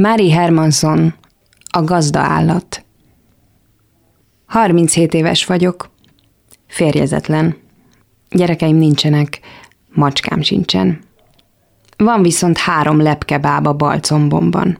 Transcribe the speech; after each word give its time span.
Mári 0.00 0.30
Hermanson, 0.30 1.14
a 1.70 1.82
gazda 1.82 2.20
állat. 2.20 2.84
37 4.46 5.14
éves 5.14 5.44
vagyok, 5.44 5.90
férjezetlen. 6.66 7.56
Gyerekeim 8.30 8.76
nincsenek, 8.76 9.40
macskám 9.92 10.42
sincsen. 10.42 11.00
Van 11.96 12.22
viszont 12.22 12.58
három 12.58 13.02
lepkebába 13.02 13.72
balcombomban. 13.72 14.78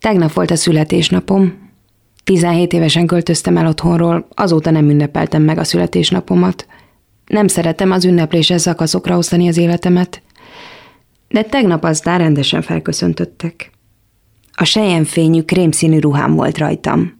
Tegnap 0.00 0.32
volt 0.32 0.50
a 0.50 0.56
születésnapom. 0.56 1.70
17 2.24 2.72
évesen 2.72 3.06
költöztem 3.06 3.56
el 3.56 3.66
otthonról, 3.66 4.26
azóta 4.34 4.70
nem 4.70 4.90
ünnepeltem 4.90 5.42
meg 5.42 5.58
a 5.58 5.64
születésnapomat. 5.64 6.66
Nem 7.26 7.48
szeretem 7.48 7.90
az 7.90 8.04
ünnepléses 8.04 8.60
szakaszokra 8.60 9.16
osztani 9.16 9.48
az 9.48 9.56
életemet. 9.56 10.22
De 11.28 11.42
tegnap 11.42 11.84
aztán 11.84 12.18
rendesen 12.18 12.62
felköszöntöttek. 12.62 13.74
A 14.58 14.64
sejemfényű 14.64 15.42
krémszínű 15.42 15.98
ruhám 15.98 16.34
volt 16.34 16.58
rajtam. 16.58 17.18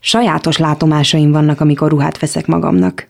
Sajátos 0.00 0.56
látomásaim 0.58 1.32
vannak, 1.32 1.60
amikor 1.60 1.90
ruhát 1.90 2.18
veszek 2.18 2.46
magamnak. 2.46 3.08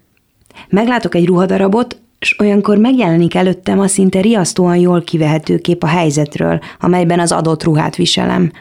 Meglátok 0.69 1.15
egy 1.15 1.27
ruhadarabot, 1.27 2.01
és 2.19 2.41
olyankor 2.41 2.79
megjelenik 2.79 3.35
előttem 3.35 3.79
a 3.79 3.87
szinte 3.87 4.21
riasztóan 4.21 4.77
jól 4.77 5.03
kivehető 5.03 5.59
kép 5.59 5.83
a 5.83 5.87
helyzetről, 5.87 6.61
amelyben 6.80 7.21
az 7.21 7.33
adott 7.33 7.65
ruhát 7.65 7.97
viselem. 7.97 8.53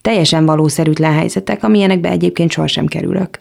Teljesen 0.00 0.44
valószerűtlen 0.44 1.12
helyzetek, 1.12 1.64
amilyenekbe 1.64 2.08
egyébként 2.08 2.50
sohasem 2.50 2.86
kerülök. 2.86 3.38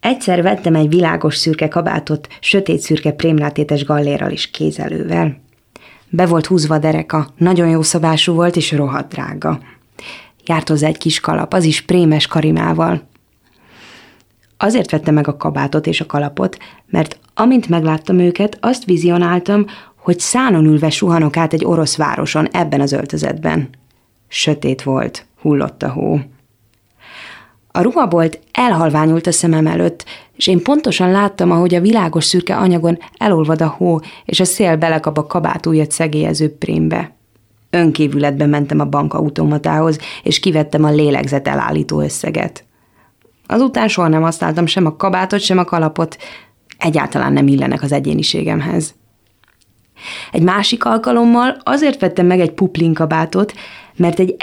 Egyszer 0.00 0.42
vettem 0.42 0.74
egy 0.74 0.88
világos 0.88 1.36
szürke 1.36 1.68
kabátot, 1.68 2.28
sötét 2.40 2.80
szürke 2.80 3.12
prémlátétes 3.12 3.84
gallérral 3.84 4.30
és 4.30 4.50
kézelővel. 4.50 5.40
Be 6.14 6.26
volt 6.26 6.46
húzva 6.46 6.74
a 6.74 6.78
dereka, 6.78 7.28
nagyon 7.36 7.68
jó 7.68 7.82
szabású 7.82 8.34
volt 8.34 8.56
és 8.56 8.72
rohadt 8.72 9.12
drága. 9.12 9.60
Járt 10.44 10.68
hozzá 10.68 10.86
egy 10.86 10.98
kis 10.98 11.20
kalap, 11.20 11.52
az 11.52 11.64
is 11.64 11.80
prémes 11.80 12.26
karimával. 12.26 13.02
Azért 14.56 14.90
vettem 14.90 15.14
meg 15.14 15.28
a 15.28 15.36
kabátot 15.36 15.86
és 15.86 16.00
a 16.00 16.06
kalapot, 16.06 16.58
mert 16.86 17.18
amint 17.34 17.68
megláttam 17.68 18.18
őket, 18.18 18.58
azt 18.60 18.84
vizionáltam, 18.84 19.66
hogy 19.96 20.18
szánon 20.18 20.64
ülve 20.64 20.90
suhanok 20.90 21.36
át 21.36 21.52
egy 21.52 21.64
orosz 21.64 21.96
városon 21.96 22.48
ebben 22.50 22.80
az 22.80 22.92
öltözetben. 22.92 23.68
Sötét 24.28 24.82
volt, 24.82 25.26
hullott 25.40 25.82
a 25.82 25.90
hó. 25.90 26.20
A 27.72 27.82
ruhabolt 27.82 28.38
elhalványult 28.52 29.26
a 29.26 29.32
szemem 29.32 29.66
előtt, 29.66 30.04
és 30.36 30.46
én 30.46 30.62
pontosan 30.62 31.10
láttam, 31.10 31.50
ahogy 31.50 31.74
a 31.74 31.80
világos 31.80 32.24
szürke 32.24 32.56
anyagon 32.56 32.98
elolvad 33.18 33.62
a 33.62 33.68
hó, 33.68 34.00
és 34.24 34.40
a 34.40 34.44
szél 34.44 34.76
belekap 34.76 35.18
a 35.18 35.26
kabátújat 35.26 35.90
szegélyező 35.90 36.56
prémbe. 36.56 37.14
Önkívületbe 37.70 38.46
mentem 38.46 38.80
a 38.80 38.84
bankautomatához, 38.84 39.98
és 40.22 40.40
kivettem 40.40 40.84
a 40.84 40.90
lélegzet 40.90 41.48
elállító 41.48 42.00
összeget. 42.00 42.64
Azután 43.46 43.88
soha 43.88 44.08
nem 44.08 44.22
használtam 44.22 44.66
sem 44.66 44.86
a 44.86 44.96
kabátot, 44.96 45.40
sem 45.40 45.58
a 45.58 45.64
kalapot, 45.64 46.16
egyáltalán 46.78 47.32
nem 47.32 47.46
illenek 47.46 47.82
az 47.82 47.92
egyéniségemhez. 47.92 48.94
Egy 50.32 50.42
másik 50.42 50.84
alkalommal 50.84 51.56
azért 51.62 52.00
vettem 52.00 52.26
meg 52.26 52.40
egy 52.40 52.52
puplin 52.52 52.94
kabátot, 52.94 53.54
mert 53.96 54.18
egy 54.18 54.34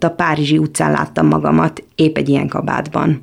a 0.00 0.08
Párizsi 0.08 0.58
utcán 0.58 0.90
láttam 0.90 1.26
magamat, 1.26 1.84
épp 1.94 2.16
egy 2.16 2.28
ilyen 2.28 2.48
kabátban. 2.48 3.20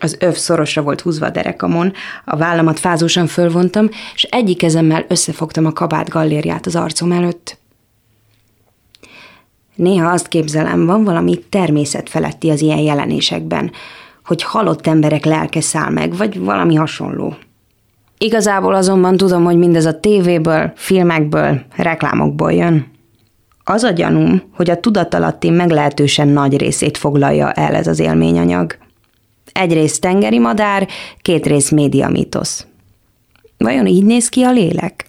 Az 0.00 0.16
öv 0.20 0.34
szorosra 0.34 0.82
volt 0.82 1.00
húzva 1.00 1.26
a 1.26 1.30
derekamon, 1.30 1.92
a 2.24 2.36
vállamat 2.36 2.78
fázósan 2.78 3.26
fölvontam, 3.26 3.88
és 4.14 4.22
egyik 4.22 4.58
kezemmel 4.58 5.04
összefogtam 5.08 5.66
a 5.66 5.72
kabát 5.72 6.08
gallériát 6.08 6.66
az 6.66 6.76
arcom 6.76 7.12
előtt. 7.12 7.58
Néha 9.74 10.10
azt 10.10 10.28
képzelem, 10.28 10.86
van 10.86 11.04
valami 11.04 11.38
természet 11.48 12.08
feletti 12.08 12.50
az 12.50 12.60
ilyen 12.60 12.78
jelenésekben, 12.78 13.72
hogy 14.24 14.42
halott 14.42 14.86
emberek 14.86 15.24
lelke 15.24 15.60
száll 15.60 15.90
meg, 15.90 16.16
vagy 16.16 16.38
valami 16.38 16.74
hasonló. 16.74 17.36
Igazából 18.18 18.74
azonban 18.74 19.16
tudom, 19.16 19.44
hogy 19.44 19.56
mindez 19.56 19.84
a 19.84 20.00
tévéből, 20.00 20.72
filmekből, 20.74 21.60
reklámokból 21.76 22.52
jön. 22.52 22.86
Az 23.64 23.82
a 23.82 23.90
gyanúm, 23.90 24.42
hogy 24.52 24.70
a 24.70 24.80
tudatalatti 24.80 25.50
meglehetősen 25.50 26.28
nagy 26.28 26.56
részét 26.56 26.96
foglalja 26.98 27.52
el 27.52 27.74
ez 27.74 27.86
az 27.86 27.98
élményanyag. 27.98 28.76
Egyrészt 29.52 30.00
tengeri 30.00 30.38
madár, 30.38 30.88
két 31.22 31.46
rész 31.46 31.70
média 31.70 32.08
mítosz. 32.08 32.66
Vajon 33.58 33.86
így 33.86 34.04
néz 34.04 34.28
ki 34.28 34.42
a 34.42 34.50
lélek? 34.50 35.06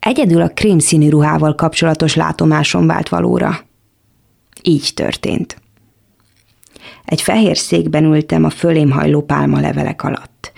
Egyedül 0.00 0.40
a 0.40 0.48
krémszínű 0.48 1.08
ruhával 1.08 1.54
kapcsolatos 1.54 2.14
látomásom 2.14 2.86
vált 2.86 3.08
valóra. 3.08 3.60
Így 4.62 4.90
történt. 4.94 5.56
Egy 7.04 7.22
fehér 7.22 7.56
székben 7.56 8.04
ültem 8.04 8.44
a 8.44 8.50
fölém 8.50 8.90
hajló 8.90 9.20
pálma 9.20 9.60
levelek 9.60 10.02
alatt. 10.02 10.49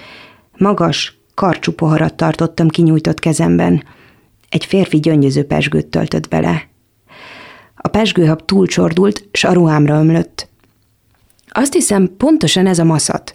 Magas, 0.62 1.18
karcsú 1.34 1.72
poharat 1.72 2.14
tartottam 2.14 2.68
kinyújtott 2.68 3.18
kezemben. 3.18 3.84
Egy 4.48 4.64
férfi 4.64 5.00
gyöngyöző 5.00 5.44
pesgőt 5.44 5.86
töltött 5.86 6.28
bele. 6.28 6.68
A 7.76 7.88
pesgőhab 7.88 8.44
túlcsordult, 8.44 9.28
s 9.32 9.44
a 9.44 9.52
ruhámra 9.52 9.98
ömlött. 9.98 10.48
Azt 11.48 11.72
hiszem, 11.72 12.14
pontosan 12.16 12.66
ez 12.66 12.78
a 12.78 12.84
maszat. 12.84 13.34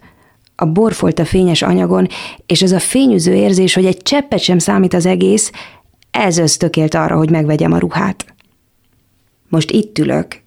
A 0.55 0.65
borfolt 0.65 1.19
a 1.19 1.25
fényes 1.25 1.61
anyagon, 1.61 2.07
és 2.45 2.61
ez 2.61 2.71
a 2.71 2.79
fényűző 2.79 3.33
érzés, 3.33 3.73
hogy 3.73 3.85
egy 3.85 4.01
cseppet 4.01 4.39
sem 4.39 4.59
számít 4.59 4.93
az 4.93 5.05
egész, 5.05 5.51
ez 6.11 6.37
ösztökélt 6.37 6.93
arra, 6.93 7.17
hogy 7.17 7.29
megvegyem 7.29 7.71
a 7.71 7.77
ruhát. 7.77 8.25
Most 9.49 9.71
itt 9.71 9.97
ülök, 9.97 10.41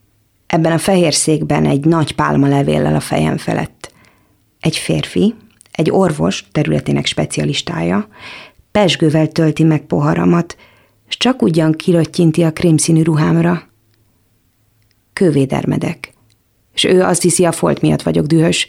ebben 0.47 0.73
a 0.73 0.79
fehér 0.79 1.15
székben 1.15 1.67
egy 1.67 1.85
nagy 1.85 2.15
pálma 2.15 2.49
levéllel 2.49 2.95
a 2.95 3.01
fejem 3.01 3.37
felett. 3.37 3.93
Egy 4.61 4.77
férfi, 4.77 5.35
egy 5.73 5.91
orvos 5.91 6.45
területének 6.53 7.07
specialistája, 7.07 8.09
pesgővel 8.71 9.29
tölti 9.29 9.63
meg 9.63 9.81
poharamat, 9.81 10.57
és 11.09 11.17
csak 11.17 11.43
ugyan 11.43 11.73
kiröttyinti 11.73 12.43
a 12.43 12.53
krémszínű 12.53 13.03
ruhámra. 13.03 13.63
Kővédermedek, 15.13 16.13
és 16.75 16.85
ő 16.85 17.03
azt 17.03 17.23
hiszi, 17.23 17.45
a 17.45 17.53
folt 17.53 17.81
miatt 17.81 18.03
vagyok 18.03 18.27
dühös. 18.27 18.67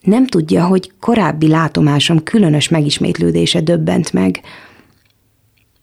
Nem 0.00 0.26
tudja, 0.26 0.66
hogy 0.66 0.92
korábbi 1.00 1.48
látomásom 1.48 2.22
különös 2.22 2.68
megismétlődése 2.68 3.60
döbbent 3.60 4.12
meg. 4.12 4.40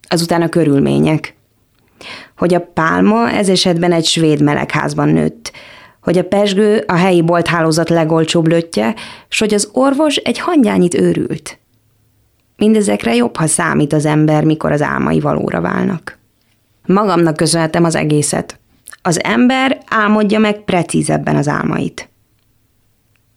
Azután 0.07 0.41
a 0.41 0.49
körülmények– 0.49 1.33
hogy 2.37 2.53
a 2.53 2.59
pálma 2.59 3.29
ez 3.31 3.49
esetben 3.49 3.91
egy 3.91 4.05
svéd 4.05 4.41
melegházban 4.41 5.09
nőtt, 5.09 5.51
hogy 6.01 6.17
a 6.17 6.23
pesgő 6.23 6.83
a 6.87 6.95
helyi 6.95 7.21
bolthálózat 7.21 7.89
legolcsóbb 7.89 8.47
lötje, 8.47 8.95
s 9.27 9.39
hogy 9.39 9.53
az 9.53 9.69
orvos 9.73 10.15
egy 10.15 10.39
hangyányit 10.39 10.93
őrült. 10.93 11.59
Mindezekre 12.57 13.15
jobb, 13.15 13.35
ha 13.35 13.47
számít 13.47 13.93
az 13.93 14.05
ember, 14.05 14.43
mikor 14.43 14.71
az 14.71 14.81
álmai 14.81 15.19
valóra 15.19 15.61
válnak. 15.61 16.19
Magamnak 16.85 17.35
köszönhetem 17.35 17.83
az 17.83 17.95
egészet. 17.95 18.59
Az 19.01 19.23
ember 19.23 19.77
álmodja 19.89 20.39
meg 20.39 20.59
precízebben 20.59 21.35
az 21.35 21.47
álmait. 21.47 22.09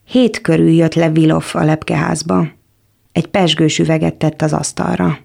Hét 0.05 0.41
körül 0.41 0.69
jött 0.69 0.93
le 0.93 1.09
Vilov 1.09 1.45
a 1.53 1.63
lepkeházba. 1.63 2.47
Egy 3.11 3.27
pesgős 3.27 3.79
üveget 3.79 4.15
tett 4.15 4.41
az 4.41 4.53
asztalra. 4.53 5.17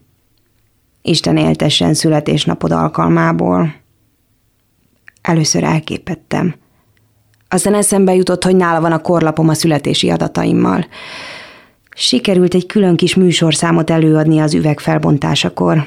Isten 1.02 1.36
éltessen 1.36 1.94
születésnapod 1.94 2.72
alkalmából. 2.72 3.74
Először 5.22 5.64
elképettem. 5.64 6.54
Aztán 7.52 7.74
eszembe 7.74 8.14
jutott, 8.14 8.44
hogy 8.44 8.56
nála 8.56 8.80
van 8.80 8.92
a 8.92 9.00
korlapom 9.00 9.48
a 9.48 9.54
születési 9.54 10.10
adataimmal. 10.10 10.86
Sikerült 11.94 12.54
egy 12.54 12.66
külön 12.66 12.96
kis 12.96 13.14
műsorszámot 13.14 13.90
előadni 13.90 14.38
az 14.38 14.54
üveg 14.54 14.80
felbontásakor. 14.80 15.86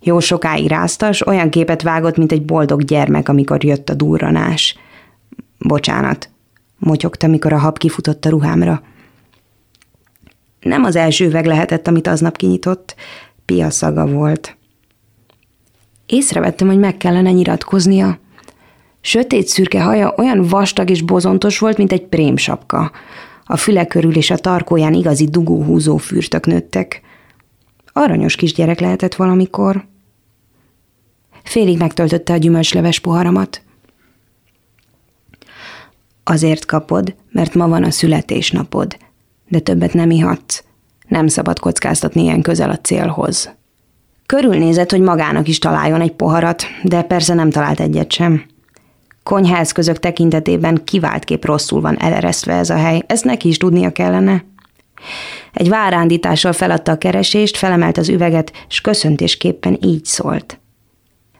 Jó 0.00 0.20
sokáig 0.20 0.68
ráztas, 0.68 1.26
olyan 1.26 1.50
képet 1.50 1.82
vágott, 1.82 2.16
mint 2.16 2.32
egy 2.32 2.44
boldog 2.44 2.82
gyermek, 2.82 3.28
amikor 3.28 3.64
jött 3.64 3.88
a 3.88 3.94
durranás. 3.94 4.78
Bocsánat, 5.58 6.28
motyogta, 6.78 7.26
mikor 7.26 7.52
a 7.52 7.58
hab 7.58 7.78
kifutott 7.78 8.24
a 8.24 8.28
ruhámra. 8.28 8.82
Nem 10.60 10.84
az 10.84 10.96
első 10.96 11.26
üveg 11.26 11.46
lehetett, 11.46 11.86
amit 11.86 12.06
aznap 12.06 12.36
kinyitott 12.36 12.94
piaszaga 13.44 14.06
volt. 14.06 14.56
Észrevettem, 16.06 16.66
hogy 16.66 16.78
meg 16.78 16.96
kellene 16.96 17.30
nyiratkoznia. 17.30 18.18
Sötét 19.06 19.46
szürke 19.46 19.82
haja 19.82 20.14
olyan 20.16 20.46
vastag 20.46 20.90
és 20.90 21.02
bozontos 21.02 21.58
volt, 21.58 21.76
mint 21.76 21.92
egy 21.92 22.06
prémsapka. 22.06 22.90
A 23.44 23.56
füle 23.56 23.86
körül 23.86 24.16
és 24.16 24.30
a 24.30 24.36
tarkóján 24.36 24.94
igazi 24.94 25.28
dugóhúzó 25.28 25.96
fürtök 25.96 26.46
nőttek. 26.46 27.00
Aranyos 27.92 28.36
kisgyerek 28.36 28.80
lehetett 28.80 29.14
valamikor. 29.14 29.86
Félig 31.42 31.78
megtöltötte 31.78 32.32
a 32.32 32.36
gyümölcsleves 32.36 32.98
poharamat. 32.98 33.62
Azért 36.22 36.64
kapod, 36.64 37.14
mert 37.30 37.54
ma 37.54 37.68
van 37.68 37.84
a 37.84 37.90
születésnapod, 37.90 38.96
de 39.48 39.58
többet 39.58 39.92
nem 39.92 40.10
ihatsz. 40.10 40.64
Nem 41.08 41.26
szabad 41.26 41.58
kockáztatni 41.58 42.22
ilyen 42.22 42.42
közel 42.42 42.70
a 42.70 42.78
célhoz. 42.78 43.54
Körülnézett, 44.26 44.90
hogy 44.90 45.00
magának 45.00 45.48
is 45.48 45.58
találjon 45.58 46.00
egy 46.00 46.12
poharat, 46.12 46.64
de 46.82 47.02
persze 47.02 47.34
nem 47.34 47.50
talált 47.50 47.80
egyet 47.80 48.12
sem. 48.12 48.52
Konyháeszközök 49.24 49.98
tekintetében 49.98 50.84
kiváltképp 50.84 51.44
rosszul 51.44 51.80
van 51.80 51.98
eleresztve 51.98 52.52
ez 52.52 52.70
a 52.70 52.76
hely, 52.76 53.02
ezt 53.06 53.24
neki 53.24 53.48
is 53.48 53.56
tudnia 53.56 53.92
kellene. 53.92 54.44
Egy 55.52 55.68
várándítással 55.68 56.52
feladta 56.52 56.92
a 56.92 56.98
keresést, 56.98 57.56
felemelt 57.56 57.96
az 57.96 58.08
üveget, 58.08 58.52
és 58.68 58.80
köszöntésképpen 58.80 59.78
így 59.80 60.04
szólt. 60.04 60.60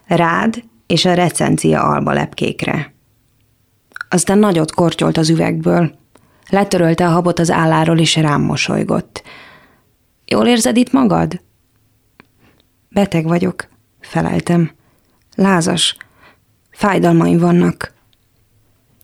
Rád 0.07 0.63
és 0.87 1.05
a 1.05 1.15
recencia 1.15 1.83
alba 1.83 2.13
lepkékre. 2.13 2.95
Aztán 4.09 4.39
nagyot 4.39 4.75
kortyolt 4.75 5.17
az 5.17 5.29
üvegből. 5.29 5.95
Letörölte 6.49 7.07
a 7.07 7.11
habot 7.11 7.39
az 7.39 7.51
álláról, 7.51 7.99
és 7.99 8.17
rám 8.17 8.43
mosolygott. 8.43 9.23
Jól 10.25 10.47
érzed 10.47 10.77
itt 10.77 10.93
magad? 10.93 11.41
Beteg 12.89 13.25
vagyok, 13.25 13.69
feleltem. 14.01 14.71
Lázas. 15.35 15.97
Fájdalmaim 16.75 17.39
vannak. 17.39 17.93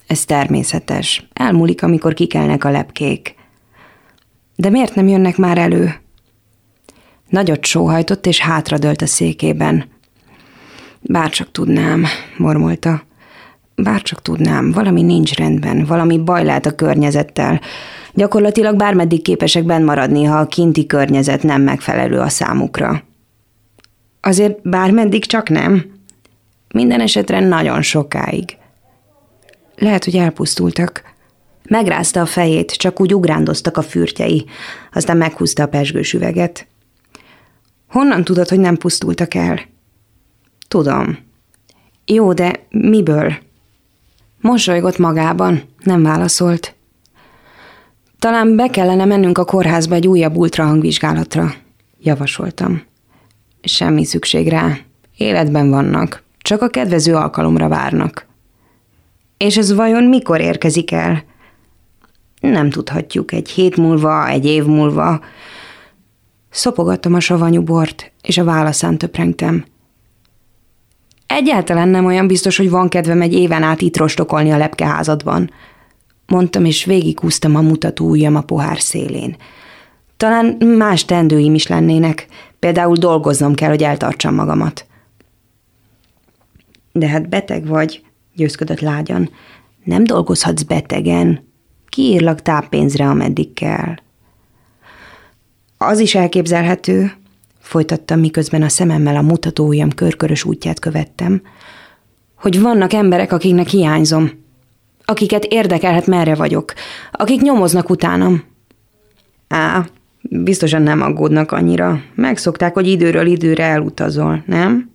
Ez 0.06 0.24
természetes. 0.24 1.28
Elmúlik, 1.32 1.82
amikor 1.82 2.14
kikelnek 2.14 2.64
a 2.64 2.70
lepkék. 2.70 3.34
De 4.56 4.70
miért 4.70 4.94
nem 4.94 5.08
jönnek 5.08 5.36
már 5.36 5.58
elő? 5.58 5.94
Nagyot 7.28 7.64
sóhajtott, 7.64 8.26
és 8.26 8.40
hátradőlt 8.40 9.02
a 9.02 9.06
székében. 9.06 9.84
Bárcsak 11.00 11.50
tudnám, 11.50 12.04
mormolta. 12.36 13.02
Bárcsak 13.74 14.22
tudnám, 14.22 14.72
valami 14.72 15.02
nincs 15.02 15.34
rendben, 15.34 15.84
valami 15.84 16.18
baj 16.18 16.44
lehet 16.44 16.66
a 16.66 16.74
környezettel. 16.74 17.60
Gyakorlatilag 18.14 18.76
bármeddig 18.76 19.22
képesek 19.22 19.64
benn 19.64 19.84
maradni, 19.84 20.24
ha 20.24 20.38
a 20.38 20.46
kinti 20.46 20.86
környezet 20.86 21.42
nem 21.42 21.62
megfelelő 21.62 22.18
a 22.18 22.28
számukra. 22.28 23.02
Azért 24.20 24.68
bármeddig 24.68 25.24
csak 25.24 25.48
nem. 25.48 25.98
Minden 26.74 27.00
esetre 27.00 27.40
nagyon 27.40 27.82
sokáig. 27.82 28.56
Lehet, 29.76 30.04
hogy 30.04 30.16
elpusztultak. 30.16 31.02
Megrázta 31.68 32.20
a 32.20 32.26
fejét, 32.26 32.72
csak 32.72 33.00
úgy 33.00 33.14
ugrándoztak 33.14 33.76
a 33.76 33.82
fürtjei, 33.82 34.44
aztán 34.92 35.16
meghúzta 35.16 35.62
a 35.62 35.68
pesgős 35.68 36.12
üveget. 36.12 36.66
Honnan 37.88 38.24
tudod, 38.24 38.48
hogy 38.48 38.60
nem 38.60 38.76
pusztultak 38.76 39.34
el? 39.34 39.60
Tudom. 40.68 41.18
Jó, 42.04 42.32
de 42.32 42.66
miből? 42.70 43.34
Mosolygott 44.40 44.98
magában, 44.98 45.62
nem 45.82 46.02
válaszolt. 46.02 46.74
Talán 48.18 48.56
be 48.56 48.68
kellene 48.68 49.04
mennünk 49.04 49.38
a 49.38 49.44
kórházba 49.44 49.94
egy 49.94 50.06
újabb 50.06 50.36
ultrahangvizsgálatra, 50.36 51.54
javasoltam. 52.00 52.82
Semmi 53.62 54.04
szükség 54.04 54.48
rá. 54.48 54.78
Életben 55.16 55.70
vannak. 55.70 56.22
Csak 56.42 56.62
a 56.62 56.68
kedvező 56.68 57.14
alkalomra 57.14 57.68
várnak. 57.68 58.26
És 59.36 59.56
ez 59.56 59.74
vajon 59.74 60.04
mikor 60.04 60.40
érkezik 60.40 60.92
el? 60.92 61.24
Nem 62.40 62.70
tudhatjuk, 62.70 63.32
egy 63.32 63.50
hét 63.50 63.76
múlva, 63.76 64.28
egy 64.28 64.44
év 64.44 64.64
múlva. 64.64 65.20
Szopogattam 66.50 67.14
a 67.14 67.20
savanyú 67.20 67.62
bort, 67.62 68.12
és 68.22 68.38
a 68.38 68.44
válaszán 68.44 68.98
töprengtem. 68.98 69.64
Egyáltalán 71.26 71.88
nem 71.88 72.04
olyan 72.04 72.26
biztos, 72.26 72.56
hogy 72.56 72.70
van 72.70 72.88
kedvem 72.88 73.20
egy 73.20 73.32
éven 73.32 73.62
át 73.62 73.80
itt 73.80 73.96
rostokolni 73.96 74.50
a 74.50 74.56
lepkeházadban. 74.56 75.50
Mondtam, 76.26 76.64
és 76.64 76.84
végigúztam 76.84 77.56
a 77.56 77.60
mutató 77.60 78.08
ujjam 78.08 78.36
a 78.36 78.40
pohár 78.40 78.80
szélén. 78.80 79.36
Talán 80.16 80.46
más 80.76 81.04
tendőim 81.04 81.54
is 81.54 81.66
lennének, 81.66 82.26
például 82.58 82.96
dolgoznom 82.96 83.54
kell, 83.54 83.68
hogy 83.68 83.82
eltartsam 83.82 84.34
magamat. 84.34 84.86
De 86.92 87.08
hát 87.08 87.28
beteg 87.28 87.66
vagy, 87.66 88.02
győzködött 88.34 88.80
lágyan. 88.80 89.30
Nem 89.84 90.04
dolgozhatsz 90.04 90.62
betegen. 90.62 91.48
Kiírlak 91.88 92.42
táppénzre, 92.42 93.08
ameddig 93.08 93.52
kell. 93.52 93.94
Az 95.78 95.98
is 95.98 96.14
elképzelhető, 96.14 97.12
folytattam, 97.60 98.20
miközben 98.20 98.62
a 98.62 98.68
szememmel 98.68 99.16
a 99.16 99.22
mutatóujjam 99.22 99.90
körkörös 99.90 100.44
útját 100.44 100.78
követtem, 100.78 101.42
hogy 102.34 102.60
vannak 102.60 102.92
emberek, 102.92 103.32
akiknek 103.32 103.68
hiányzom, 103.68 104.30
akiket 105.04 105.44
érdekelhet, 105.44 106.06
merre 106.06 106.34
vagyok, 106.34 106.72
akik 107.12 107.40
nyomoznak 107.40 107.90
utánam. 107.90 108.42
Á, 109.48 109.86
biztosan 110.22 110.82
nem 110.82 111.02
aggódnak 111.02 111.52
annyira. 111.52 112.00
Megszokták, 112.14 112.74
hogy 112.74 112.86
időről 112.86 113.26
időre 113.26 113.64
elutazol, 113.64 114.42
nem? 114.46 114.89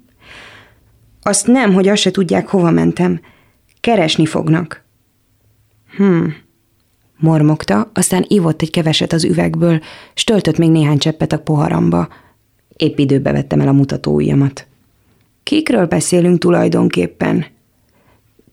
Azt 1.27 1.47
nem, 1.47 1.73
hogy 1.73 1.87
azt 1.87 2.01
se 2.01 2.11
tudják, 2.11 2.47
hova 2.47 2.71
mentem. 2.71 3.21
Keresni 3.79 4.25
fognak. 4.25 4.83
Hm, 5.95 6.25
mormogta, 7.17 7.91
aztán 7.93 8.25
ivott 8.27 8.61
egy 8.61 8.69
keveset 8.69 9.13
az 9.13 9.23
üvegből, 9.23 9.81
s 10.13 10.23
töltött 10.23 10.57
még 10.57 10.69
néhány 10.69 10.97
cseppet 10.97 11.31
a 11.31 11.39
poharamba. 11.39 12.07
Épp 12.77 12.97
időbe 12.97 13.31
vettem 13.31 13.61
el 13.61 13.67
a 13.67 13.71
mutatóujjamat. 13.71 14.67
Kikről 15.43 15.85
beszélünk 15.85 16.39
tulajdonképpen? 16.39 17.45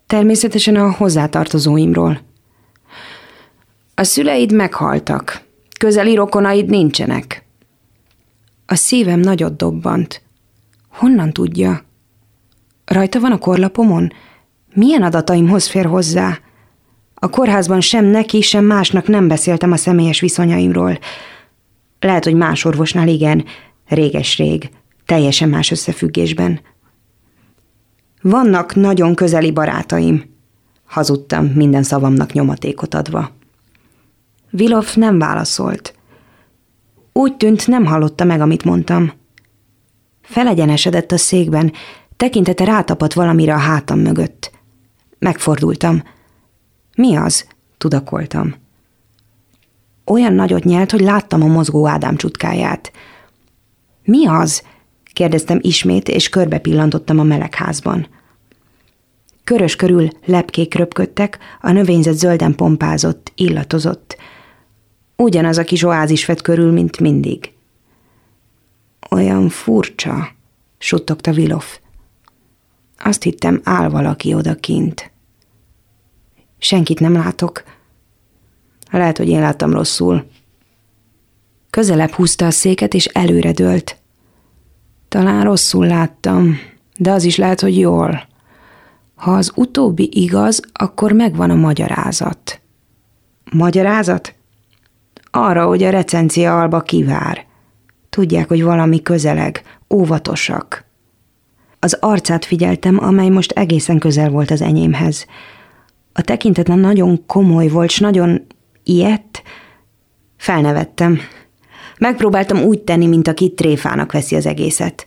Természetesen 0.07 0.77
a 0.77 0.91
hozzátartozóimról. 0.91 2.21
A 3.95 4.03
szüleid 4.03 4.53
meghaltak. 4.53 5.43
Közeli 5.79 6.15
rokonaid 6.15 6.67
nincsenek. 6.67 7.45
A 8.67 8.75
szívem 8.75 9.21
nagyot 9.21 9.57
dobbant. 9.57 10.23
Honnan 10.89 11.33
tudja? 11.33 11.91
Rajta 12.93 13.21
van 13.21 13.33
a 13.33 13.39
korlapomon? 13.39 14.13
Milyen 14.75 15.03
adataimhoz 15.03 15.67
fér 15.67 15.87
hozzá? 15.87 16.39
A 17.15 17.29
kórházban 17.29 17.81
sem 17.81 18.05
neki, 18.05 18.41
sem 18.41 18.65
másnak 18.65 19.07
nem 19.07 19.29
beszéltem 19.29 19.73
a 19.73 19.77
személyes 19.77 20.21
viszonyaimról. 20.21 20.99
Lehet, 22.01 22.25
hogy 22.25 22.35
más 22.35 22.65
orvosnál 22.65 23.09
igen, 23.09 23.45
réges-rég, 23.87 24.71
teljesen 25.07 25.49
más 25.49 25.71
összefüggésben. 25.71 26.61
Vannak 28.23 28.75
nagyon 28.75 29.15
közeli 29.15 29.51
barátaim, 29.53 30.25
hazudtam 30.85 31.47
minden 31.47 31.83
szavamnak 31.83 32.33
nyomatékot 32.33 32.95
adva. 32.95 33.31
Vilov 34.51 34.87
nem 34.95 35.19
válaszolt. 35.19 35.95
Úgy 37.13 37.37
tűnt, 37.37 37.67
nem 37.67 37.85
hallotta 37.85 38.25
meg, 38.25 38.41
amit 38.41 38.65
mondtam. 38.65 39.13
Felegyenesedett 40.23 41.13
a 41.13 41.17
székben, 41.17 41.73
tekintete 42.23 42.65
rátapadt 42.65 43.13
valamire 43.13 43.55
a 43.55 43.59
hátam 43.59 43.99
mögött. 43.99 44.51
Megfordultam. 45.19 46.03
Mi 46.97 47.17
az? 47.17 47.47
tudakoltam. 47.79 48.55
Olyan 50.05 50.33
nagyot 50.33 50.65
nyelt, 50.65 50.91
hogy 50.91 51.01
láttam 51.01 51.43
a 51.43 51.47
mozgó 51.47 51.87
Ádám 51.87 52.17
csutkáját. 52.17 52.93
Mi 54.05 54.27
az? 54.27 54.63
kérdeztem 55.13 55.59
ismét, 55.61 56.09
és 56.09 56.29
körbe 56.29 56.59
pillantottam 56.59 57.19
a 57.19 57.23
melegházban. 57.23 58.07
Körös 59.45 59.77
körül 59.77 60.09
lepkék 60.25 60.75
röpködtek, 60.75 61.39
a 61.61 61.71
növényzet 61.71 62.19
zölden 62.19 62.55
pompázott, 62.55 63.33
illatozott. 63.35 64.17
Ugyanaz 65.17 65.59
a 65.59 65.65
kis 65.65 65.83
oázis 65.83 66.27
vett 66.27 66.43
körül, 66.43 66.73
mint 66.73 67.01
mindig. 67.01 67.53
Olyan 69.11 69.49
furcsa, 69.49 70.29
suttogta 70.79 71.33
Vilof. 71.33 71.81
Azt 73.03 73.23
hittem, 73.23 73.61
áll 73.65 73.89
valaki 73.89 74.35
odakint. 74.35 75.11
Senkit 76.59 77.01
nem 77.01 77.13
látok. 77.13 77.63
Lehet, 78.91 79.19
hogy 79.19 79.29
én 79.29 79.41
láttam 79.41 79.73
rosszul. 79.73 80.27
Közelebb 81.71 82.11
húzta 82.11 82.47
a 82.47 82.51
széket, 82.51 82.95
és 82.95 83.07
előre 83.07 83.53
dőlt. 83.53 83.97
Talán 85.09 85.45
rosszul 85.45 85.87
láttam, 85.87 86.59
de 86.97 87.11
az 87.11 87.25
is 87.25 87.37
lehet, 87.37 87.61
hogy 87.61 87.79
jól. 87.79 88.27
Ha 89.15 89.33
az 89.33 89.53
utóbbi 89.55 90.09
igaz, 90.13 90.61
akkor 90.73 91.13
megvan 91.13 91.51
a 91.51 91.55
magyarázat. 91.55 92.61
Magyarázat? 93.53 94.35
Arra, 95.31 95.67
hogy 95.67 95.83
a 95.83 95.91
recencia 95.91 96.61
alba 96.61 96.81
kivár. 96.81 97.47
Tudják, 98.11 98.49
hogy 98.49 98.63
valami 98.63 99.03
közeleg, 99.03 99.63
óvatosak. 99.91 100.85
Az 101.85 101.97
arcát 102.01 102.45
figyeltem, 102.45 103.05
amely 103.05 103.29
most 103.29 103.51
egészen 103.53 103.99
közel 103.99 104.31
volt 104.31 104.51
az 104.51 104.61
enyémhez. 104.61 105.27
A 106.13 106.21
tekintetlen 106.21 106.79
nagyon 106.79 107.27
komoly 107.27 107.69
volt, 107.69 107.91
s 107.91 107.99
nagyon 107.99 108.47
ilyet. 108.83 109.43
Felnevettem. 110.37 111.19
Megpróbáltam 111.99 112.63
úgy 112.63 112.81
tenni, 112.81 113.07
mint 113.07 113.29
aki 113.29 113.55
tréfának 113.55 114.13
veszi 114.13 114.37
az 114.37 114.47
egészet. 114.47 115.07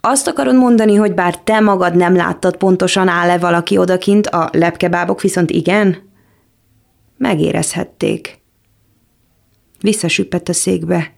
Azt 0.00 0.26
akarod 0.26 0.56
mondani, 0.56 0.94
hogy 0.94 1.14
bár 1.14 1.38
te 1.38 1.60
magad 1.60 1.96
nem 1.96 2.16
láttad 2.16 2.56
pontosan 2.56 3.08
áll-e 3.08 3.38
valaki 3.38 3.76
odakint, 3.76 4.26
a 4.26 4.48
lepkebábok 4.52 5.20
viszont 5.20 5.50
igen? 5.50 6.10
Megérezhették. 7.16 8.38
Visszasüppett 9.80 10.48
a 10.48 10.52
székbe. 10.52 11.12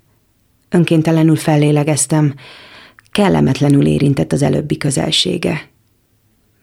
Önkéntelenül 0.68 1.36
fellélegeztem. 1.36 2.34
Kellemetlenül 3.12 3.86
érintett 3.86 4.32
az 4.32 4.42
előbbi 4.42 4.76
közelsége. 4.76 5.68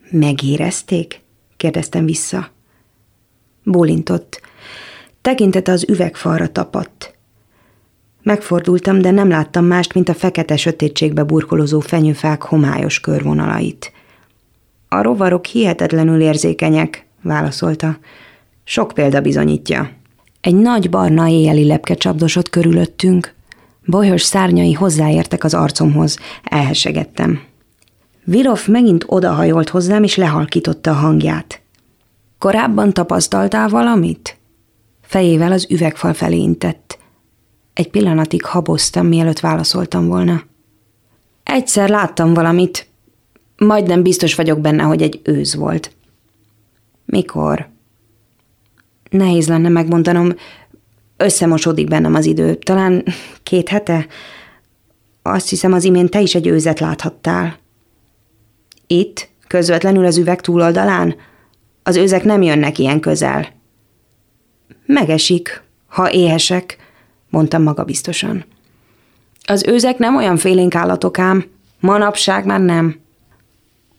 Megérezték? 0.09 1.21
kérdeztem 1.57 2.05
vissza. 2.05 2.49
Bólintott. 3.63 4.41
Tekintete 5.21 5.71
az 5.71 5.89
üvegfalra 5.89 6.51
tapadt. 6.51 7.17
Megfordultam, 8.23 9.01
de 9.01 9.11
nem 9.11 9.29
láttam 9.29 9.65
mást, 9.65 9.93
mint 9.93 10.09
a 10.09 10.13
fekete 10.13 10.57
sötétségbe 10.57 11.23
burkolozó 11.23 11.79
fenyőfák 11.79 12.41
homályos 12.41 12.99
körvonalait. 12.99 13.91
A 14.87 15.01
rovarok 15.01 15.45
hihetetlenül 15.45 16.21
érzékenyek, 16.21 17.05
válaszolta. 17.21 17.97
Sok 18.63 18.91
példa 18.93 19.21
bizonyítja. 19.21 19.91
Egy 20.41 20.55
nagy 20.55 20.89
barna 20.89 21.27
éjjeli 21.27 21.65
lepke 21.65 21.93
csapdosott 21.93 22.49
körülöttünk. 22.49 23.34
Bolyos 23.85 24.21
szárnyai 24.21 24.73
hozzáértek 24.73 25.43
az 25.43 25.53
arcomhoz, 25.53 26.17
elhesegettem. 26.43 27.41
Vilov 28.23 28.67
megint 28.67 29.03
odahajolt 29.07 29.69
hozzám, 29.69 30.03
és 30.03 30.15
lehalkította 30.15 30.91
a 30.91 30.93
hangját. 30.93 31.61
Korábban 32.37 32.93
tapasztaltál 32.93 33.69
valamit? 33.69 34.37
Fejével 35.01 35.51
az 35.51 35.67
üvegfal 35.69 36.13
felé 36.13 36.37
intett. 36.37 36.97
Egy 37.73 37.89
pillanatig 37.89 38.45
haboztam, 38.45 39.07
mielőtt 39.07 39.39
válaszoltam 39.39 40.07
volna. 40.07 40.43
Egyszer 41.43 41.89
láttam 41.89 42.33
valamit. 42.33 42.87
Majdnem 43.57 44.03
biztos 44.03 44.35
vagyok 44.35 44.59
benne, 44.59 44.83
hogy 44.83 45.01
egy 45.01 45.19
őz 45.23 45.55
volt. 45.55 45.91
Mikor? 47.05 47.69
Nehéz 49.09 49.47
lenne 49.47 49.69
megmondanom, 49.69 50.33
összemosódik 51.17 51.87
bennem 51.87 52.13
az 52.13 52.25
idő. 52.25 52.55
Talán 52.55 53.03
két 53.43 53.69
hete? 53.69 54.07
Azt 55.21 55.49
hiszem, 55.49 55.73
az 55.73 55.83
imént 55.83 56.09
te 56.09 56.21
is 56.21 56.35
egy 56.35 56.47
őzet 56.47 56.79
láthattál. 56.79 57.57
Itt, 58.87 59.29
közvetlenül 59.47 60.05
az 60.05 60.17
üveg 60.17 60.41
túloldalán? 60.41 61.15
Az 61.83 61.95
őzek 61.95 62.23
nem 62.23 62.41
jönnek 62.41 62.77
ilyen 62.77 62.99
közel. 62.99 63.47
Megesik, 64.85 65.61
ha 65.87 66.11
éhesek, 66.11 66.77
mondtam 67.29 67.63
magabiztosan. 67.63 68.45
Az 69.45 69.63
őzek 69.67 69.97
nem 69.97 70.15
olyan 70.15 70.37
félénk 70.37 70.75
állatok 70.75 71.19
ám, 71.19 71.45
manapság 71.79 72.45
már 72.45 72.59
nem. 72.59 72.99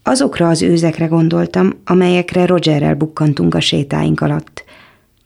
Azokra 0.03 0.49
az 0.49 0.61
őzekre 0.61 1.05
gondoltam, 1.05 1.73
amelyekre 1.85 2.45
Rogerrel 2.45 2.95
bukkantunk 2.95 3.55
a 3.55 3.59
sétáink 3.59 4.21
alatt. 4.21 4.63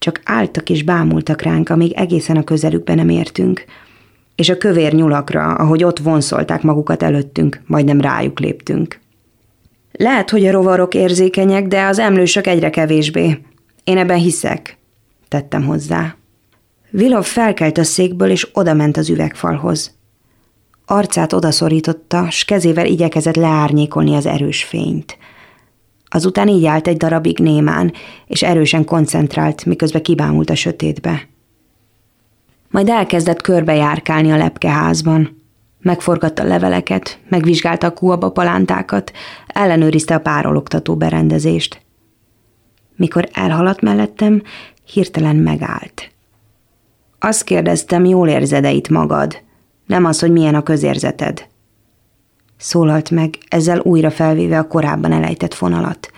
Csak 0.02 0.22
álltak 0.24 0.70
és 0.70 0.84
bámultak 0.84 1.42
ránk, 1.42 1.70
amíg 1.70 1.92
egészen 1.92 2.38
a 2.38 2.44
közelükbe 2.44 2.96
nem 2.96 3.10
értünk. 3.10 3.66
És 4.36 4.50
a 4.50 4.58
kövér 4.58 4.94
nyulakra, 4.94 5.54
ahogy 5.54 5.84
ott 5.84 6.00
vonszolták 6.00 6.62
magukat 6.62 7.04
előttünk, 7.04 7.62
majdnem 7.66 8.02
rájuk 8.02 8.40
léptünk. 8.40 9.00
Lehet, 9.92 10.30
hogy 10.30 10.46
a 10.46 10.52
rovarok 10.52 10.94
érzékenyek, 10.94 11.68
de 11.68 11.86
az 11.86 12.00
emlősök 12.00 12.48
egyre 12.48 12.70
kevésbé. 12.70 13.42
Én 13.84 13.98
ebben 13.98 14.18
hiszek, 14.18 14.78
tettem 15.28 15.66
hozzá. 15.66 16.16
Vilov 16.90 17.26
felkelt 17.26 17.78
a 17.78 17.84
székből, 17.84 18.30
és 18.30 18.50
odament 18.54 18.98
az 18.98 19.10
üvegfalhoz. 19.10 19.98
Arcát 20.86 21.34
odaszorította, 21.34 22.30
s 22.30 22.46
kezével 22.46 22.86
igyekezett 22.86 23.36
leárnyékolni 23.36 24.16
az 24.16 24.26
erős 24.26 24.64
fényt. 24.64 25.18
Azután 26.14 26.48
így 26.48 26.66
állt 26.66 26.88
egy 26.88 26.98
darabig 26.98 27.40
némán, 27.40 27.94
és 28.28 28.44
erősen 28.44 28.86
koncentrált, 28.86 29.66
miközben 29.66 30.02
kibámult 30.02 30.50
a 30.50 30.56
sötétbe. 30.56 31.28
Majd 32.70 32.90
elkezdett 32.90 33.42
körbejárkálni 33.42 34.32
a 34.32 34.38
lepkeházban. 34.38 35.42
Megforgatta 35.82 36.44
leveleket, 36.44 37.20
megvizsgálta 37.30 37.88
a 37.88 37.94
kuaba 37.94 38.32
palántákat, 38.32 39.12
ellenőrizte 39.48 40.16
a 40.16 40.20
párologtató 40.20 40.96
berendezést. 40.96 41.82
Mikor 42.96 43.30
elhaladt 43.34 43.82
mellettem, 43.82 44.42
hirtelen 44.86 45.36
megállt. 45.36 46.12
Azt 47.20 47.44
kérdeztem, 47.44 48.06
jól 48.06 48.28
érzed 48.28 48.66
itt 48.66 48.90
magad? 48.90 49.42
Nem 49.86 50.06
az, 50.06 50.20
hogy 50.20 50.32
milyen 50.32 50.56
a 50.56 50.64
közérzeted. 50.64 51.50
Szólalt 52.62 53.10
meg, 53.10 53.38
ezzel 53.48 53.80
újra 53.80 54.12
felvéve 54.12 54.58
a 54.58 54.68
korábban 54.68 55.12
elejtett 55.12 55.54
fonalat. 55.54 56.12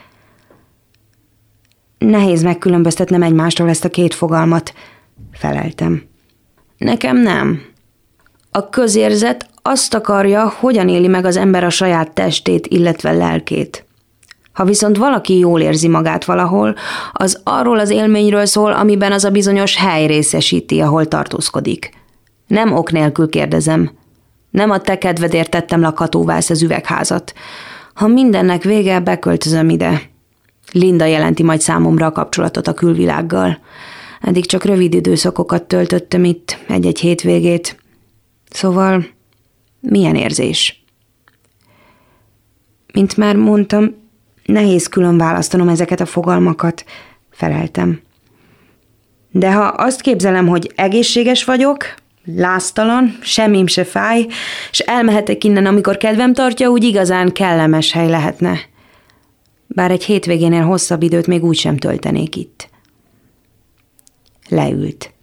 Nehéz 1.97 2.43
megkülönböztetnem 2.43 3.21
egymástól 3.21 3.69
ezt 3.69 3.85
a 3.85 3.89
két 3.89 4.13
fogalmat, 4.13 4.73
feleltem. 5.31 6.03
Nekem 6.77 7.17
nem. 7.17 7.61
A 8.51 8.69
közérzet 8.69 9.49
azt 9.61 9.93
akarja, 9.93 10.53
hogyan 10.59 10.89
éli 10.89 11.07
meg 11.07 11.25
az 11.25 11.37
ember 11.37 11.63
a 11.63 11.69
saját 11.69 12.11
testét, 12.13 12.67
illetve 12.67 13.11
lelkét. 13.11 13.85
Ha 14.53 14.63
viszont 14.63 14.97
valaki 14.97 15.37
jól 15.37 15.61
érzi 15.61 15.87
magát 15.87 16.25
valahol, 16.25 16.75
az 17.11 17.41
arról 17.43 17.79
az 17.79 17.89
élményről 17.89 18.45
szól, 18.45 18.71
amiben 18.71 19.11
az 19.11 19.23
a 19.23 19.29
bizonyos 19.29 19.77
hely 19.77 20.05
részesíti, 20.05 20.79
ahol 20.79 21.07
tartózkodik. 21.07 21.89
Nem 22.47 22.73
ok 22.73 22.91
nélkül 22.91 23.29
kérdezem. 23.29 24.01
Nem 24.53 24.69
a 24.69 24.79
te 24.79 24.97
kedvedért 24.97 25.49
tettem 25.49 25.81
lakhatóvá 25.81 26.35
ezt 26.35 26.49
az 26.49 26.61
üvegházat. 26.61 27.33
Ha 27.93 28.07
mindennek 28.07 28.63
vége, 28.63 28.99
beköltözöm 28.99 29.69
ide. 29.69 30.01
Linda 30.71 31.05
jelenti 31.05 31.43
majd 31.43 31.61
számomra 31.61 32.05
a 32.05 32.11
kapcsolatot 32.11 32.67
a 32.67 32.73
külvilággal. 32.73 33.59
Eddig 34.21 34.45
csak 34.45 34.63
rövid 34.63 34.93
időszakokat 34.93 35.63
töltöttem 35.63 36.23
itt, 36.23 36.57
egy-egy 36.67 36.99
hétvégét. 36.99 37.77
Szóval 38.49 39.05
milyen 39.79 40.15
érzés? 40.15 40.83
Mint 42.93 43.17
már 43.17 43.35
mondtam, 43.35 43.95
nehéz 44.45 44.87
külön 44.87 45.17
választanom 45.17 45.69
ezeket 45.69 45.99
a 45.99 46.05
fogalmakat, 46.05 46.85
feleltem. 47.29 48.01
De 49.31 49.53
ha 49.53 49.63
azt 49.63 50.01
képzelem, 50.01 50.47
hogy 50.47 50.71
egészséges 50.75 51.43
vagyok, 51.43 51.93
láztalan, 52.25 53.17
semmim 53.21 53.67
se 53.67 53.83
fáj, 53.83 54.27
és 54.71 54.79
elmehetek 54.79 55.43
innen, 55.43 55.65
amikor 55.65 55.97
kedvem 55.97 56.33
tartja, 56.33 56.69
úgy 56.69 56.83
igazán 56.83 57.31
kellemes 57.31 57.91
hely 57.91 58.09
lehetne. 58.09 58.59
Bár 59.67 59.91
egy 59.91 60.03
hétvégénél 60.03 60.63
hosszabb 60.63 61.03
időt 61.03 61.27
még 61.27 61.43
úgy 61.43 61.57
sem 61.57 61.77
töltenék 61.77 62.35
itt. 62.35 62.69
Leült. 64.49 65.13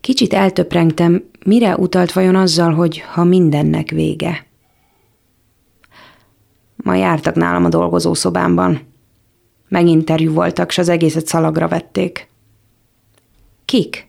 Kicsit 0.00 0.32
eltöprengtem, 0.32 1.24
mire 1.44 1.76
utalt 1.76 2.12
vajon 2.12 2.36
azzal, 2.36 2.72
hogy 2.72 2.98
ha 2.98 3.24
mindennek 3.24 3.90
vége. 3.90 4.46
Ma 6.76 6.94
jártak 6.94 7.34
nálam 7.34 7.64
a 7.64 7.68
dolgozószobámban. 7.68 8.80
Meginterjú 9.68 10.32
voltak, 10.32 10.70
s 10.70 10.78
az 10.78 10.88
egészet 10.88 11.26
szalagra 11.26 11.68
vették. 11.68 12.28
Kik? 13.64 14.06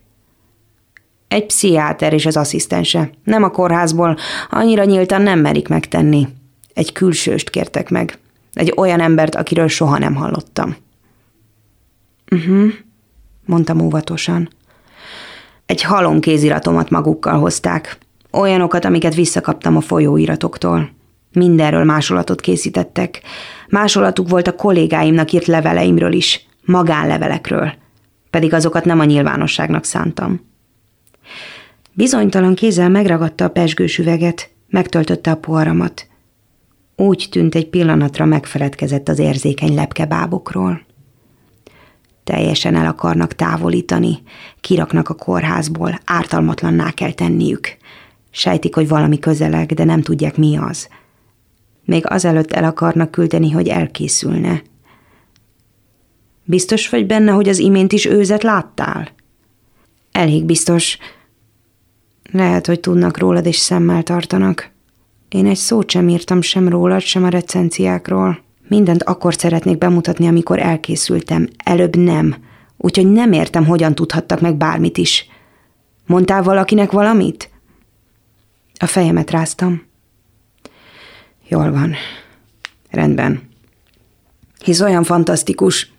Egy 1.28 1.46
pszichiáter 1.46 2.14
és 2.14 2.26
az 2.26 2.38
asszisztense. 2.38 3.10
Nem 3.24 3.44
a 3.44 3.50
kórházból, 3.50 4.18
annyira 4.50 4.84
nyíltan 4.84 5.22
nem 5.22 5.40
merik 5.40 5.68
megtenni. 5.68 6.28
Egy 6.74 6.92
külsőst 6.92 7.50
kértek 7.50 7.90
meg. 7.90 8.18
Egy 8.54 8.74
olyan 8.76 9.00
embert, 9.00 9.36
akiről 9.36 9.68
soha 9.68 9.98
nem 9.98 10.16
hallottam. 10.16 10.76
Uh-huh, 12.32 12.74
mondtam 13.46 13.82
óvatosan. 13.82 14.50
Egy 15.66 15.82
halom 15.82 16.20
kéziratomat 16.20 16.90
magukkal 16.90 17.40
hozták. 17.40 17.98
Olyanokat, 18.32 18.86
amiket 18.86 19.16
visszakaptam 19.16 19.76
a 19.76 19.82
folyóiratoktól. 19.82 20.90
Mindenről 21.34 21.84
másolatot 21.84 22.42
készítettek. 22.42 23.22
Másolatuk 23.70 24.30
volt 24.30 24.48
a 24.48 24.56
kollégáimnak 24.56 25.32
írt 25.32 25.46
leveleimről 25.46 26.14
is, 26.14 26.48
magánlevelekről. 26.66 27.74
Pedig 28.30 28.54
azokat 28.54 28.86
nem 28.86 29.00
a 29.00 29.04
nyilvánosságnak 29.04 29.84
szántam. 29.84 30.47
Bizonytalan 31.94 32.56
kézzel 32.56 32.90
megragadta 32.90 33.46
a 33.46 33.50
pesgős 33.50 33.98
üveget, 33.98 34.50
megtöltötte 34.70 35.32
a 35.32 35.36
poharamat. 35.36 36.08
Úgy 36.96 37.28
tűnt 37.32 37.56
egy 37.56 37.70
pillanatra 37.70 38.26
megfeledkezett 38.26 39.10
az 39.10 39.20
érzékeny 39.20 39.76
lepkebábokról. 39.76 40.86
Teljesen 42.24 42.76
el 42.76 42.86
akarnak 42.86 43.34
távolítani, 43.34 44.18
kiraknak 44.62 45.10
a 45.10 45.14
kórházból, 45.14 46.00
ártalmatlanná 46.06 46.92
kell 46.92 47.12
tenniük. 47.12 47.78
Sejtik, 48.32 48.76
hogy 48.76 48.88
valami 48.88 49.20
közeleg, 49.20 49.74
de 49.74 49.84
nem 49.84 50.02
tudják 50.02 50.38
mi 50.38 50.58
az. 50.58 50.88
Még 51.86 52.10
azelőtt 52.10 52.52
el 52.52 52.64
akarnak 52.64 53.12
küldeni, 53.12 53.52
hogy 53.52 53.68
elkészülne. 53.68 54.62
Biztos 56.44 56.90
vagy 56.90 57.06
benne, 57.06 57.32
hogy 57.32 57.50
az 57.50 57.60
imént 57.60 57.92
is 57.92 58.06
őzet 58.06 58.44
láttál? 58.44 59.10
Elég 60.12 60.46
biztos. 60.46 60.98
Lehet, 62.32 62.66
hogy 62.66 62.80
tudnak 62.80 63.18
rólad 63.18 63.46
és 63.46 63.56
szemmel 63.56 64.04
tartanak. 64.04 64.70
Én 65.30 65.46
egy 65.46 65.58
szót 65.58 65.90
sem 65.90 66.10
írtam 66.10 66.42
sem 66.42 66.70
rólad, 66.70 67.02
sem 67.02 67.24
a 67.24 67.30
recenziákról. 67.30 68.40
Mindent 68.68 69.04
akkor 69.04 69.34
szeretnék 69.34 69.78
bemutatni, 69.78 70.28
amikor 70.28 70.60
elkészültem. 70.60 71.50
Előbb 71.64 71.96
nem. 71.96 72.36
Úgyhogy 72.78 73.12
nem 73.12 73.32
értem, 73.32 73.66
hogyan 73.66 73.96
tudhattak 73.96 74.42
meg 74.42 74.56
bármit 74.56 74.98
is. 74.98 75.30
Mondtál 76.06 76.44
valakinek 76.44 76.92
valamit? 76.92 77.50
A 78.80 78.86
fejemet 78.86 79.32
ráztam. 79.32 79.86
Jól 81.48 81.72
van. 81.72 81.96
Rendben. 82.90 83.42
Hisz 84.64 84.82
olyan 84.82 85.04
fantasztikus. 85.04 85.92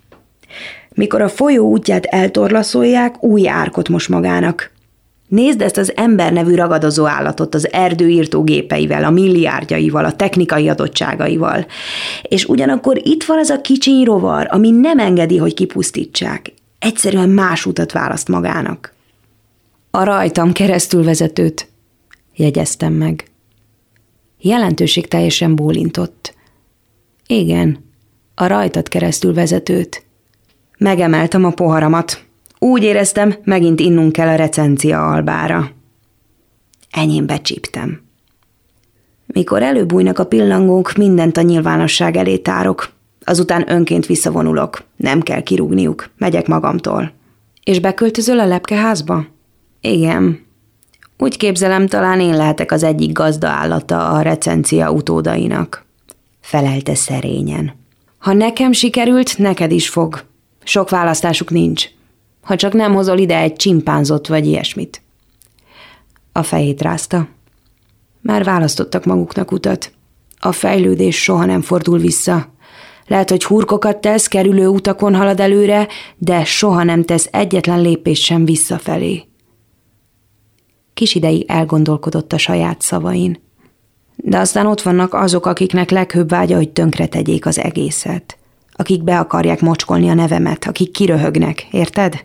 Mikor 0.94 1.22
a 1.22 1.28
folyó 1.28 1.68
útját 1.70 2.04
eltorlaszolják, 2.04 3.22
új 3.22 3.48
árkot 3.48 3.88
most 3.88 4.08
magának. 4.08 4.70
Nézd 5.28 5.62
ezt 5.62 5.76
az 5.76 5.96
ember 5.96 6.32
nevű 6.32 6.54
ragadozó 6.54 7.06
állatot 7.06 7.54
az 7.54 7.72
erdőírtó 7.72 8.42
gépeivel, 8.42 9.04
a 9.04 9.10
milliárdjaival, 9.10 10.04
a 10.04 10.16
technikai 10.16 10.68
adottságaival. 10.68 11.66
És 12.22 12.44
ugyanakkor 12.44 13.00
itt 13.02 13.24
van 13.24 13.38
az 13.38 13.50
a 13.50 13.60
kicsiny 13.60 14.04
rovar, 14.04 14.46
ami 14.50 14.70
nem 14.70 14.98
engedi, 14.98 15.36
hogy 15.36 15.54
kipusztítsák. 15.54 16.52
Egyszerűen 16.78 17.28
más 17.28 17.66
utat 17.66 17.92
választ 17.92 18.28
magának. 18.28 18.94
A 19.90 20.04
rajtam 20.04 20.52
keresztül 20.52 21.04
vezetőt, 21.04 21.68
jegyeztem 22.34 22.92
meg. 22.92 23.24
Jelentőség 24.40 25.08
teljesen 25.08 25.54
bólintott. 25.54 26.34
Igen, 27.26 27.84
a 28.34 28.46
rajtad 28.46 28.88
keresztül 28.88 29.34
vezetőt. 29.34 30.04
Megemeltem 30.78 31.44
a 31.44 31.50
poharamat. 31.50 32.26
Úgy 32.58 32.82
éreztem, 32.82 33.34
megint 33.44 33.80
innunk 33.80 34.12
kell 34.12 34.28
a 34.28 34.34
recencia 34.34 35.10
albára. 35.10 35.70
Enyém 36.90 37.26
becsíptem. 37.26 38.00
Mikor 39.26 39.62
előbújnak 39.62 40.18
a 40.18 40.26
pillangók, 40.26 40.92
mindent 40.92 41.36
a 41.36 41.42
nyilvánosság 41.42 42.16
elé 42.16 42.36
tárok. 42.36 42.90
Azután 43.24 43.70
önként 43.70 44.06
visszavonulok. 44.06 44.82
Nem 44.96 45.20
kell 45.20 45.42
kirúgniuk. 45.42 46.10
Megyek 46.16 46.46
magamtól. 46.46 47.12
És 47.64 47.80
beköltözöl 47.80 48.38
a 48.38 48.46
lepkeházba? 48.46 49.26
Igen. 49.80 50.46
Úgy 51.18 51.36
képzelem, 51.36 51.86
talán 51.86 52.20
én 52.20 52.36
lehetek 52.36 52.72
az 52.72 52.82
egyik 52.82 53.12
gazda 53.12 53.48
állata 53.48 54.08
a 54.08 54.20
recencia 54.20 54.90
utódainak. 54.90 55.84
Felelte 56.40 56.94
szerényen. 56.94 57.74
Ha 58.18 58.32
nekem 58.32 58.72
sikerült, 58.72 59.38
neked 59.38 59.70
is 59.72 59.88
fog. 59.88 60.24
Sok 60.64 60.90
választásuk 60.90 61.50
nincs. 61.50 61.88
Ha 62.48 62.56
csak 62.56 62.72
nem 62.72 62.94
hozol 62.94 63.18
ide 63.18 63.38
egy 63.38 63.56
csimpánzot 63.56 64.26
vagy 64.26 64.46
ilyesmit. 64.46 65.02
A 66.32 66.42
fejét 66.42 66.82
rázta. 66.82 67.28
Már 68.20 68.44
választottak 68.44 69.04
maguknak 69.04 69.52
utat. 69.52 69.92
A 70.38 70.52
fejlődés 70.52 71.22
soha 71.22 71.44
nem 71.44 71.60
fordul 71.60 71.98
vissza. 71.98 72.52
Lehet, 73.06 73.30
hogy 73.30 73.44
hurkokat 73.44 73.96
tesz, 74.00 74.26
kerülő 74.26 74.66
utakon 74.66 75.14
halad 75.14 75.40
előre, 75.40 75.88
de 76.16 76.44
soha 76.44 76.82
nem 76.82 77.04
tesz 77.04 77.28
egyetlen 77.32 77.80
lépést 77.80 78.22
sem 78.22 78.44
visszafelé. 78.44 79.24
Kis 80.94 81.14
ideig 81.14 81.44
elgondolkodott 81.46 82.32
a 82.32 82.38
saját 82.38 82.80
szavain. 82.80 83.40
De 84.16 84.38
aztán 84.38 84.66
ott 84.66 84.82
vannak 84.82 85.14
azok, 85.14 85.46
akiknek 85.46 85.90
leghőbb 85.90 86.28
vágya, 86.28 86.56
hogy 86.56 86.70
tönkre 86.70 87.06
tegyék 87.06 87.46
az 87.46 87.58
egészet. 87.58 88.38
Akik 88.80 89.04
be 89.04 89.18
akarják 89.18 89.60
mocskolni 89.60 90.08
a 90.08 90.14
nevemet, 90.14 90.64
akik 90.64 90.90
kiröhögnek, 90.90 91.66
érted? 91.70 92.24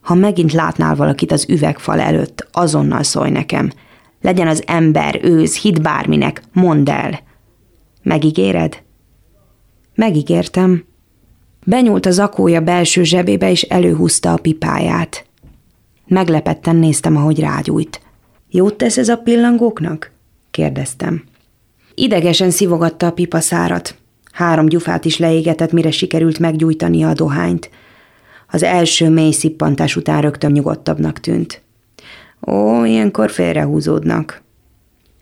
Ha 0.00 0.14
megint 0.14 0.52
látnál 0.52 0.96
valakit 0.96 1.32
az 1.32 1.48
üvegfal 1.48 2.00
előtt, 2.00 2.48
azonnal 2.52 3.02
szólj 3.02 3.30
nekem. 3.30 3.72
Legyen 4.20 4.48
az 4.48 4.62
ember, 4.66 5.20
őz, 5.22 5.58
hit 5.58 5.82
bárminek, 5.82 6.42
mondd 6.52 6.90
el. 6.90 7.20
Megígéred? 8.02 8.82
Megígértem. 9.94 10.84
Benyúlt 11.64 12.06
az 12.06 12.18
akója 12.18 12.60
belső 12.60 13.02
zsebébe, 13.02 13.50
és 13.50 13.62
előhúzta 13.62 14.32
a 14.32 14.36
pipáját. 14.36 15.26
Meglepetten 16.06 16.76
néztem, 16.76 17.16
ahogy 17.16 17.40
rágyújt. 17.40 18.00
Jót 18.50 18.74
tesz 18.74 18.96
ez 18.96 19.08
a 19.08 19.16
pillangóknak? 19.16 20.12
kérdeztem. 20.50 21.24
Idegesen 21.94 22.50
szivogatta 22.50 23.06
a 23.06 23.12
pipaszárat. 23.12 23.96
Három 24.32 24.66
gyufát 24.66 25.04
is 25.04 25.18
leégetett, 25.18 25.72
mire 25.72 25.90
sikerült 25.90 26.38
meggyújtania 26.38 27.08
a 27.08 27.12
dohányt. 27.12 27.70
Az 28.50 28.62
első 28.62 29.10
mély 29.10 29.30
szippantás 29.30 29.96
után 29.96 30.20
rögtön 30.20 30.52
nyugodtabbnak 30.52 31.20
tűnt. 31.20 31.62
Ó, 32.46 32.84
ilyenkor 32.84 33.30
félrehúzódnak. 33.30 34.42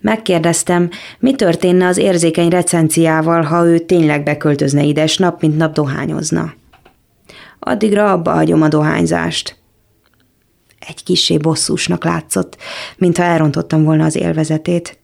Megkérdeztem, 0.01 0.91
mi 1.19 1.35
történne 1.35 1.87
az 1.87 1.97
érzékeny 1.97 2.49
recenciával, 2.49 3.43
ha 3.43 3.67
ő 3.67 3.79
tényleg 3.79 4.23
beköltözne 4.23 4.83
ide, 4.83 5.03
és 5.03 5.17
nap 5.17 5.41
mint 5.41 5.57
nap 5.57 5.73
dohányozna. 5.73 6.55
Addigra 7.59 8.13
abba 8.13 8.33
hagyom 8.33 8.63
a 8.63 8.69
dohányzást. 8.69 9.57
Egy 10.79 11.03
kisé 11.03 11.37
bosszúsnak 11.37 12.05
látszott, 12.05 12.57
mintha 12.97 13.23
elrontottam 13.23 13.85
volna 13.85 14.05
az 14.05 14.17
élvezetét. 14.17 14.99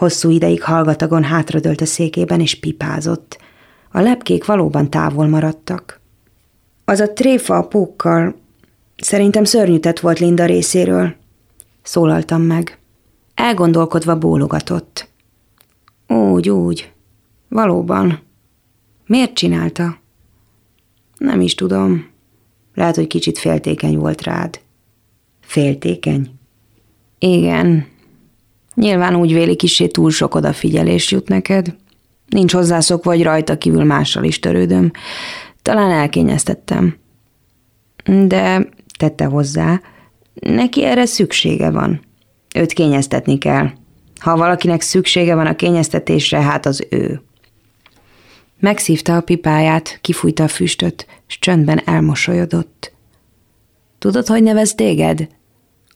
Hosszú 0.00 0.30
ideig 0.30 0.62
hallgatagon 0.62 1.24
hátradőlt 1.24 1.80
a 1.80 1.86
székében, 1.86 2.40
és 2.40 2.60
pipázott. 2.60 3.38
A 3.90 4.00
lepkék 4.00 4.44
valóban 4.44 4.90
távol 4.90 5.26
maradtak. 5.26 6.00
Az 6.84 7.00
a 7.00 7.12
tréfa 7.12 7.56
a 7.56 7.66
pókkal 7.66 8.34
szerintem 8.96 9.44
szörnyűtett 9.44 10.00
volt 10.00 10.18
Linda 10.18 10.44
részéről. 10.44 11.14
Szólaltam 11.82 12.42
meg. 12.42 12.78
Elgondolkodva 13.34 14.18
bólogatott. 14.18 15.08
Úgy, 16.08 16.50
úgy. 16.50 16.92
Valóban. 17.48 18.20
Miért 19.06 19.34
csinálta? 19.34 19.98
Nem 21.18 21.40
is 21.40 21.54
tudom. 21.54 22.10
Lehet, 22.74 22.96
hogy 22.96 23.06
kicsit 23.06 23.38
féltékeny 23.38 23.98
volt 23.98 24.22
rád. 24.22 24.60
Féltékeny? 25.40 26.30
Igen. 27.18 27.98
Nyilván 28.80 29.16
úgy 29.16 29.32
véli 29.32 29.56
kisé 29.56 29.86
túl 29.86 30.10
sok 30.10 30.34
odafigyelés 30.34 31.10
jut 31.10 31.28
neked. 31.28 31.76
Nincs 32.26 32.52
hozzászokva, 32.52 33.10
vagy 33.10 33.22
rajta 33.22 33.58
kívül 33.58 33.84
mással 33.84 34.24
is 34.24 34.38
törődöm. 34.38 34.90
Talán 35.62 35.90
elkényeztettem. 35.90 36.96
De 38.26 38.68
tette 38.98 39.24
hozzá, 39.24 39.80
neki 40.34 40.84
erre 40.84 41.06
szüksége 41.06 41.70
van. 41.70 42.00
Őt 42.54 42.72
kényeztetni 42.72 43.38
kell. 43.38 43.70
Ha 44.20 44.36
valakinek 44.36 44.80
szüksége 44.80 45.34
van 45.34 45.46
a 45.46 45.56
kényeztetésre, 45.56 46.40
hát 46.40 46.66
az 46.66 46.86
ő. 46.90 47.22
Megszívta 48.60 49.16
a 49.16 49.20
pipáját, 49.20 49.98
kifújta 50.00 50.42
a 50.42 50.48
füstöt, 50.48 51.06
s 51.26 51.38
csöndben 51.38 51.82
elmosolyodott. 51.84 52.92
Tudod, 53.98 54.26
hogy 54.26 54.42
nevez 54.42 54.74
téged? 54.74 55.28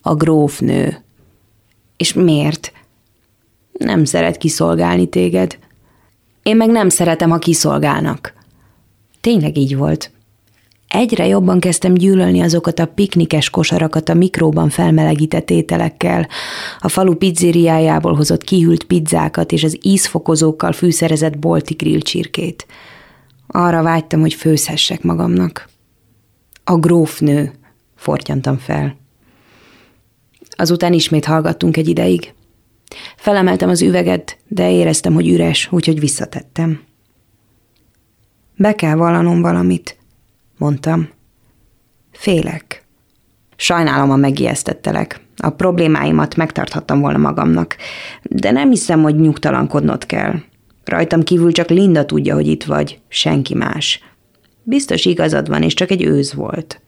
A 0.02 0.14
grófnő. 0.14 1.04
És 1.96 2.12
miért? 2.12 2.72
Nem 3.78 4.04
szeret 4.04 4.36
kiszolgálni 4.36 5.08
téged. 5.08 5.58
Én 6.42 6.56
meg 6.56 6.70
nem 6.70 6.88
szeretem, 6.88 7.30
ha 7.30 7.38
kiszolgálnak. 7.38 8.32
Tényleg 9.20 9.56
így 9.56 9.76
volt. 9.76 10.10
Egyre 10.88 11.26
jobban 11.26 11.60
kezdtem 11.60 11.94
gyűlölni 11.94 12.40
azokat 12.40 12.78
a 12.78 12.86
piknikes 12.86 13.50
kosarakat 13.50 14.08
a 14.08 14.14
mikróban 14.14 14.68
felmelegített 14.68 15.50
ételekkel, 15.50 16.28
a 16.78 16.88
falu 16.88 17.14
pizzériájából 17.14 18.14
hozott 18.14 18.44
kihűlt 18.44 18.84
pizzákat 18.84 19.52
és 19.52 19.64
az 19.64 19.78
ízfokozókkal 19.82 20.72
fűszerezett 20.72 21.38
bolti 21.38 21.74
grillcsirkét. 21.74 22.66
Arra 23.46 23.82
vágytam, 23.82 24.20
hogy 24.20 24.34
főzhessek 24.34 25.02
magamnak. 25.02 25.68
A 26.64 26.76
grófnő, 26.76 27.52
fortyantam 27.96 28.58
fel. 28.58 28.96
Azután 30.56 30.92
ismét 30.92 31.24
hallgattunk 31.24 31.76
egy 31.76 31.88
ideig. 31.88 32.34
Felemeltem 33.16 33.68
az 33.68 33.82
üveget, 33.82 34.38
de 34.48 34.70
éreztem, 34.70 35.14
hogy 35.14 35.28
üres, 35.28 35.68
úgyhogy 35.72 36.00
visszatettem. 36.00 36.82
Be 38.56 38.74
kell 38.74 38.94
vallanom 38.94 39.40
valamit, 39.40 39.98
mondtam. 40.58 41.08
Félek. 42.12 42.84
Sajnálom, 43.56 44.10
a 44.10 44.16
megijesztettelek. 44.16 45.20
A 45.36 45.50
problémáimat 45.50 46.36
megtarthattam 46.36 47.00
volna 47.00 47.18
magamnak, 47.18 47.76
de 48.22 48.50
nem 48.50 48.70
hiszem, 48.70 49.02
hogy 49.02 49.20
nyugtalankodnod 49.20 50.06
kell. 50.06 50.34
Rajtam 50.84 51.22
kívül 51.22 51.52
csak 51.52 51.68
Linda 51.68 52.04
tudja, 52.04 52.34
hogy 52.34 52.46
itt 52.46 52.64
vagy, 52.64 53.00
senki 53.08 53.54
más. 53.54 54.00
Biztos 54.62 55.04
igazad 55.04 55.48
van, 55.48 55.62
és 55.62 55.74
csak 55.74 55.90
egy 55.90 56.02
őz 56.02 56.34
volt. 56.34 56.80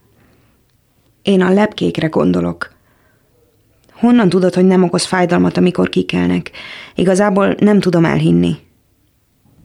Én 1.23 1.43
a 1.43 1.53
lepkékre 1.53 2.07
gondolok. 2.07 2.76
Honnan 3.99 4.29
tudod, 4.29 4.55
hogy 4.55 4.65
nem 4.65 4.83
okoz 4.83 5.05
fájdalmat, 5.05 5.57
amikor 5.57 5.89
kikelnek? 5.89 6.51
Igazából 6.95 7.55
nem 7.59 7.81
tudom 7.81 8.05
elhinni. 8.05 8.57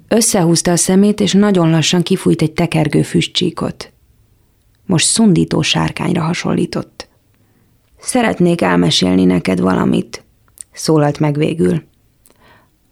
Összehúzta 0.08 0.72
a 0.72 0.76
szemét, 0.76 1.20
és 1.20 1.34
nagyon 1.34 1.70
lassan 1.70 2.02
kifújt 2.02 2.42
egy 2.42 2.52
tekergő 2.52 3.02
füstcsíkot. 3.02 3.92
Most 4.86 5.06
szundító 5.06 5.62
sárkányra 5.62 6.22
hasonlított. 6.22 7.10
Szeretnék 8.00 8.62
elmesélni 8.62 9.26
neked 9.26 9.60
valamit, 9.60 10.24
szólalt 10.72 11.20
meg 11.20 11.38
végül. 11.38 11.84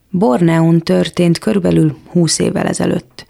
Borneun 0.10 0.80
történt 0.80 1.38
körülbelül 1.38 1.98
húsz 2.08 2.40
évvel 2.40 2.68
ezelőtt. 2.68 3.26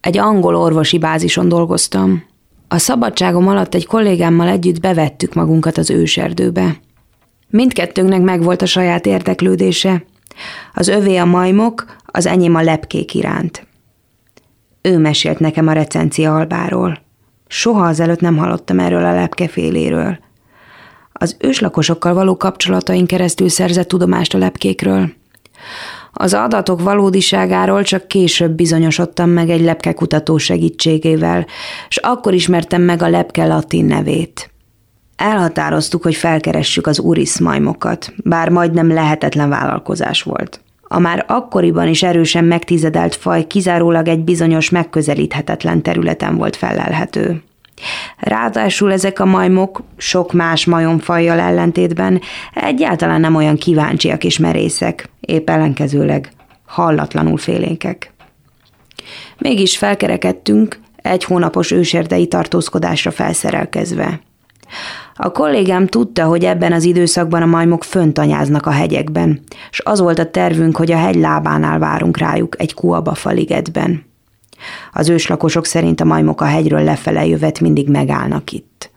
Egy 0.00 0.18
angol 0.18 0.56
orvosi 0.56 0.98
bázison 0.98 1.48
dolgoztam. 1.48 2.24
A 2.68 2.78
szabadságom 2.78 3.48
alatt 3.48 3.74
egy 3.74 3.86
kollégámmal 3.86 4.48
együtt 4.48 4.80
bevettük 4.80 5.34
magunkat 5.34 5.78
az 5.78 5.90
őserdőbe. 5.90 6.80
Mindkettőnknek 7.54 8.20
megvolt 8.20 8.62
a 8.62 8.66
saját 8.66 9.06
érdeklődése. 9.06 10.04
Az 10.72 10.88
övé 10.88 11.16
a 11.16 11.24
majmok, 11.24 11.96
az 12.04 12.26
enyém 12.26 12.54
a 12.54 12.62
lepkék 12.62 13.14
iránt. 13.14 13.66
Ő 14.82 14.98
mesélt 14.98 15.38
nekem 15.38 15.68
a 15.68 15.72
recencia 15.72 16.34
albáról. 16.34 16.98
Soha 17.46 17.86
azelőtt 17.86 18.20
nem 18.20 18.36
hallottam 18.36 18.78
erről 18.78 19.04
a 19.04 19.14
lepkeféléről. 19.14 20.18
Az 21.12 21.36
őslakosokkal 21.38 22.14
való 22.14 22.36
kapcsolataink 22.36 23.06
keresztül 23.06 23.48
szerzett 23.48 23.88
tudomást 23.88 24.34
a 24.34 24.38
lepkékről. 24.38 25.12
Az 26.12 26.34
adatok 26.34 26.82
valódiságáról 26.82 27.82
csak 27.82 28.08
később 28.08 28.52
bizonyosodtam 28.52 29.30
meg 29.30 29.50
egy 29.50 29.62
lepkekutató 29.62 30.38
segítségével, 30.38 31.46
és 31.88 31.96
akkor 31.96 32.34
ismertem 32.34 32.82
meg 32.82 33.02
a 33.02 33.08
lepke 33.08 33.46
latin 33.46 33.84
nevét. 33.84 34.53
Elhatároztuk, 35.16 36.02
hogy 36.02 36.14
felkeressük 36.14 36.86
az 36.86 36.98
Uris 36.98 37.38
majmokat, 37.38 38.12
bár 38.16 38.48
majdnem 38.48 38.92
lehetetlen 38.92 39.48
vállalkozás 39.48 40.22
volt. 40.22 40.60
A 40.82 40.98
már 40.98 41.24
akkoriban 41.28 41.88
is 41.88 42.02
erősen 42.02 42.44
megtizedelt 42.44 43.14
faj 43.14 43.46
kizárólag 43.46 44.08
egy 44.08 44.20
bizonyos 44.20 44.70
megközelíthetetlen 44.70 45.82
területen 45.82 46.36
volt 46.36 46.56
felelhető. 46.56 47.42
Ráadásul 48.18 48.92
ezek 48.92 49.20
a 49.20 49.24
majmok 49.24 49.82
sok 49.96 50.32
más 50.32 50.66
majomfajjal 50.66 51.38
ellentétben 51.38 52.20
egyáltalán 52.54 53.20
nem 53.20 53.34
olyan 53.34 53.56
kíváncsiak 53.56 54.24
és 54.24 54.38
merészek, 54.38 55.08
épp 55.20 55.50
ellenkezőleg 55.50 56.32
hallatlanul 56.66 57.38
félénkek. 57.38 58.12
Mégis 59.38 59.78
felkerekedtünk, 59.78 60.78
egy 60.96 61.24
hónapos 61.24 61.70
őserdei 61.70 62.26
tartózkodásra 62.26 63.10
felszerelkezve. 63.10 64.20
A 65.14 65.30
kollégám 65.30 65.86
tudta, 65.86 66.24
hogy 66.24 66.44
ebben 66.44 66.72
az 66.72 66.84
időszakban 66.84 67.42
a 67.42 67.46
majmok 67.46 67.84
föntanyáznak 67.84 68.66
a 68.66 68.70
hegyekben, 68.70 69.40
és 69.70 69.80
az 69.84 70.00
volt 70.00 70.18
a 70.18 70.30
tervünk, 70.30 70.76
hogy 70.76 70.92
a 70.92 70.96
hegy 70.96 71.16
lábánál 71.16 71.78
várunk 71.78 72.16
rájuk 72.16 72.60
egy 72.60 72.74
kuabafa 72.74 73.30
ligetben. 73.30 74.04
Az 74.92 75.08
őslakosok 75.08 75.66
szerint 75.66 76.00
a 76.00 76.04
majmok 76.04 76.40
a 76.40 76.44
hegyről 76.44 76.82
lefele 76.82 77.26
jövet 77.26 77.60
mindig 77.60 77.88
megállnak 77.88 78.52
itt. 78.52 78.90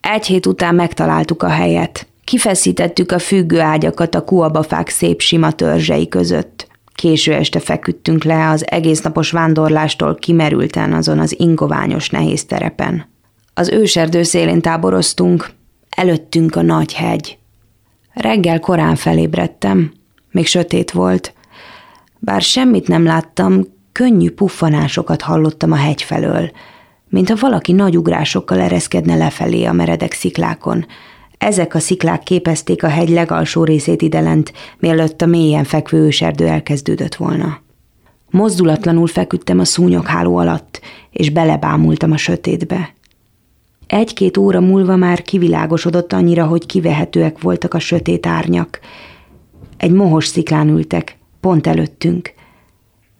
Egy 0.00 0.26
hét 0.26 0.46
után 0.46 0.74
megtaláltuk 0.74 1.42
a 1.42 1.48
helyet. 1.48 2.06
Kifeszítettük 2.24 3.12
a 3.12 3.18
függő 3.18 3.60
ágyakat 3.60 4.14
a 4.14 4.24
kuabafák 4.24 4.88
szép 4.88 5.20
sima 5.20 5.52
törzsei 5.52 6.08
között. 6.08 6.66
Késő 6.94 7.32
este 7.32 7.60
feküdtünk 7.60 8.24
le 8.24 8.48
az 8.48 8.70
egész 8.70 9.00
napos 9.00 9.30
vándorlástól 9.30 10.14
kimerülten 10.14 10.92
azon 10.92 11.18
az 11.18 11.34
ingoványos 11.38 12.10
nehéz 12.10 12.44
terepen. 12.44 13.06
Az 13.58 13.68
őserdő 13.68 14.22
szélén 14.22 14.60
táboroztunk, 14.60 15.50
előttünk 15.88 16.56
a 16.56 16.62
nagy 16.62 16.94
hegy. 16.94 17.38
Reggel 18.12 18.60
korán 18.60 18.96
felébredtem, 18.96 19.92
még 20.30 20.46
sötét 20.46 20.90
volt. 20.90 21.34
Bár 22.18 22.42
semmit 22.42 22.88
nem 22.88 23.04
láttam, 23.04 23.64
könnyű 23.92 24.30
puffanásokat 24.30 25.22
hallottam 25.22 25.72
a 25.72 25.76
hegy 25.76 26.02
felől, 26.02 26.50
mintha 27.08 27.36
valaki 27.40 27.72
nagy 27.72 27.96
ugrásokkal 27.96 28.60
ereszkedne 28.60 29.16
lefelé 29.16 29.64
a 29.64 29.72
meredek 29.72 30.12
sziklákon. 30.12 30.86
Ezek 31.38 31.74
a 31.74 31.78
sziklák 31.78 32.22
képezték 32.22 32.82
a 32.82 32.88
hegy 32.88 33.08
legalsó 33.08 33.64
részét 33.64 34.02
idelent, 34.02 34.52
mielőtt 34.78 35.22
a 35.22 35.26
mélyen 35.26 35.64
fekvő 35.64 35.98
őserdő 35.98 36.46
elkezdődött 36.46 37.14
volna. 37.14 37.60
Mozdulatlanul 38.30 39.06
feküdtem 39.06 39.58
a 39.58 39.64
szúnyogháló 39.64 40.36
alatt, 40.36 40.80
és 41.10 41.30
belebámultam 41.30 42.12
a 42.12 42.16
sötétbe. 42.16 42.96
Egy-két 43.88 44.36
óra 44.36 44.60
múlva 44.60 44.96
már 44.96 45.22
kivilágosodott 45.22 46.12
annyira, 46.12 46.46
hogy 46.46 46.66
kivehetőek 46.66 47.40
voltak 47.40 47.74
a 47.74 47.78
sötét 47.78 48.26
árnyak. 48.26 48.80
Egy 49.76 49.92
mohos 49.92 50.26
sziklán 50.26 50.68
ültek, 50.68 51.18
pont 51.40 51.66
előttünk. 51.66 52.32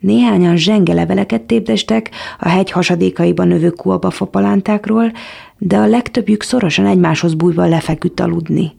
Néhányan 0.01 0.57
zsenge 0.57 0.93
leveleket 0.93 1.43
tépdestek 1.43 2.11
a 2.39 2.49
hegy 2.49 2.71
hasadékaiban 2.71 3.49
növő 3.49 3.71
kuaba 3.71 4.11
fapalántákról, 4.11 5.13
de 5.59 5.77
a 5.77 5.87
legtöbbjük 5.87 6.43
szorosan 6.43 6.87
egymáshoz 6.87 7.35
bújva 7.35 7.67
lefeküdt 7.67 8.21
aludni. 8.21 8.73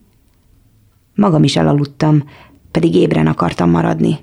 Magam 1.15 1.43
is 1.43 1.56
elaludtam, 1.56 2.23
pedig 2.71 2.95
ébren 2.95 3.28
akartam 3.28 3.69
maradni. 3.69 4.19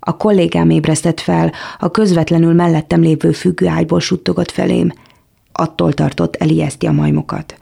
A 0.00 0.16
kollégám 0.16 0.70
ébresztett 0.70 1.20
fel, 1.20 1.52
a 1.78 1.90
közvetlenül 1.90 2.52
mellettem 2.52 3.00
lévő 3.00 3.32
függőágyból 3.32 4.00
suttogott 4.00 4.50
felém. 4.50 4.92
Attól 5.60 5.92
tartott 5.92 6.36
elijeszti 6.36 6.86
a 6.86 6.92
majmokat. 6.92 7.58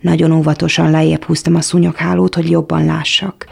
Nagyon 0.00 0.32
óvatosan 0.32 0.90
lejjebb 0.90 1.24
húztam 1.24 1.54
a 1.54 1.60
szúnyoghálót, 1.60 2.34
hogy 2.34 2.50
jobban 2.50 2.84
lássak. 2.84 3.46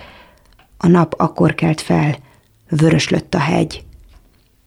A 0.76 0.88
nap 0.88 1.14
akkor 1.16 1.54
kelt 1.54 1.80
fel, 1.80 2.16
vöröslött 2.70 3.34
a 3.34 3.38
hegy. 3.38 3.84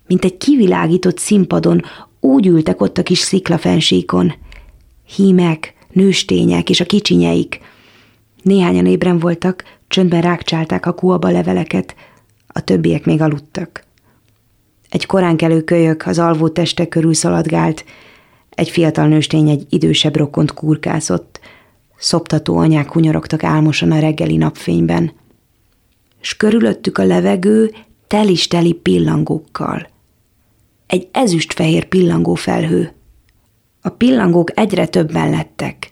Mint 0.08 0.24
egy 0.26 0.38
kivilágított 0.38 1.18
színpadon 1.18 1.82
úgy 2.20 2.48
ültek 2.48 2.82
ott 2.82 2.98
a 2.98 3.04
kis 3.04 3.20
sziklafensíkon. 3.20 4.34
Hímek, 5.16 5.74
nőstények 5.92 6.70
és 6.70 6.80
a 6.80 6.86
kicsinyeik. 6.86 7.60
Néhányan 8.44 8.86
ébren 8.86 9.20
voltak, 9.20 9.64
csöndben 9.88 10.22
rákcsálták 10.22 10.86
a 10.86 10.94
kuaba 10.94 11.30
leveleket, 11.30 11.96
a 12.48 12.62
többiek 12.62 13.06
még 13.06 13.22
aludtak. 13.22 13.84
Egy 14.90 15.06
koránkelő 15.06 15.62
kölyök 15.62 16.06
az 16.06 16.20
alvó 16.20 16.50
teste 16.50 16.88
körül 16.88 17.14
szaladgált, 17.14 17.86
egy 18.56 18.70
fiatal 18.70 19.08
nőstény 19.08 19.50
egy 19.50 19.66
idősebb 19.70 20.16
rokont 20.16 20.54
kurkászott, 20.54 21.40
szoptató 21.98 22.58
anyák 22.58 22.92
hunyorogtak 22.92 23.44
álmosan 23.44 23.92
a 23.92 24.00
reggeli 24.00 24.38
napfényben, 24.38 25.12
s 26.20 26.38
körülöttük 26.38 26.98
a 26.98 27.04
levegő 27.04 27.74
telis-teli 28.08 28.74
pillangókkal 28.74 29.90
egy 30.92 31.08
ezüstfehér 31.12 31.86
pillangó 31.86 32.34
felhő. 32.34 32.94
A 33.82 33.90
pillangók 33.90 34.60
egyre 34.60 34.86
többen 34.86 35.30
lettek. 35.30 35.92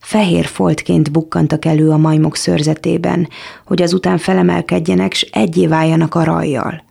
Fehér 0.00 0.44
foltként 0.44 1.12
bukkantak 1.12 1.64
elő 1.64 1.90
a 1.90 1.96
majmok 1.96 2.36
szörzetében, 2.36 3.28
hogy 3.66 3.82
azután 3.82 4.18
felemelkedjenek, 4.18 5.12
s 5.12 5.22
egyé 5.22 5.66
váljanak 5.66 6.14
a 6.14 6.24
rajjal. 6.24 6.84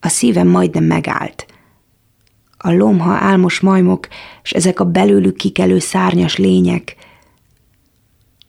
A 0.00 0.08
szívem 0.08 0.48
majdnem 0.48 0.84
megállt. 0.84 1.46
A 2.66 2.72
lomha 2.72 3.12
álmos 3.12 3.60
majmok, 3.60 4.08
és 4.42 4.50
ezek 4.52 4.80
a 4.80 4.84
belőlük 4.84 5.36
kikelő 5.36 5.78
szárnyas 5.78 6.36
lények. 6.36 6.96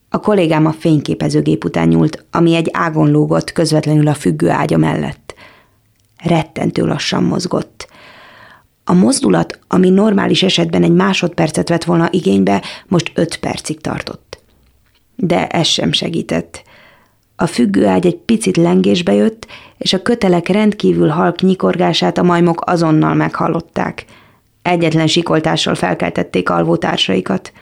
A 0.10 0.20
kollégám 0.20 0.66
a 0.66 0.72
fényképezőgép 0.72 1.64
után 1.64 1.88
nyúlt, 1.88 2.26
ami 2.32 2.56
egy 2.56 2.70
ágon 2.74 3.12
lógott 3.12 3.52
közvetlenül 3.52 4.08
a 4.08 4.14
függő 4.14 4.50
ágya 4.50 4.78
mellett 4.78 5.28
rettentő 6.24 6.86
lassan 6.86 7.24
mozgott. 7.24 7.88
A 8.84 8.94
mozdulat, 8.94 9.60
ami 9.68 9.90
normális 9.90 10.44
esetben 10.44 10.84
egy 10.84 10.94
másodpercet 10.94 11.70
vett 11.70 11.84
volna 11.84 12.08
igénybe, 12.12 12.64
most 12.88 13.12
öt 13.14 13.38
percig 13.38 13.82
tartott. 13.82 14.40
De 15.16 15.48
ez 15.48 15.68
sem 15.68 15.92
segített. 15.92 16.64
A 17.40 17.46
függőágy 17.46 18.06
egy 18.06 18.16
picit 18.16 18.58
lengésbe 18.58 19.14
jött, 19.14 19.48
és 19.78 19.94
a 19.94 20.02
kötelek 20.02 20.48
rendkívül 20.48 21.08
halk 21.08 21.42
nyikorgását 21.42 22.18
a 22.18 22.24
majmok 22.24 22.62
azonnal 22.66 23.14
meghallották. 23.14 24.06
Egyetlen 24.62 25.08
sikoltással 25.08 25.76
felkeltették 25.76 26.50
alvótársaikat. 26.50 27.54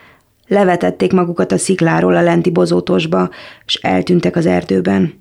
Levetették 0.48 1.14
magukat 1.14 1.52
a 1.52 1.58
szikláról 1.58 2.16
a 2.16 2.22
lenti 2.22 2.50
bozótosba, 2.50 3.30
és 3.66 3.76
eltűntek 3.76 4.36
az 4.36 4.46
erdőben. 4.46 5.14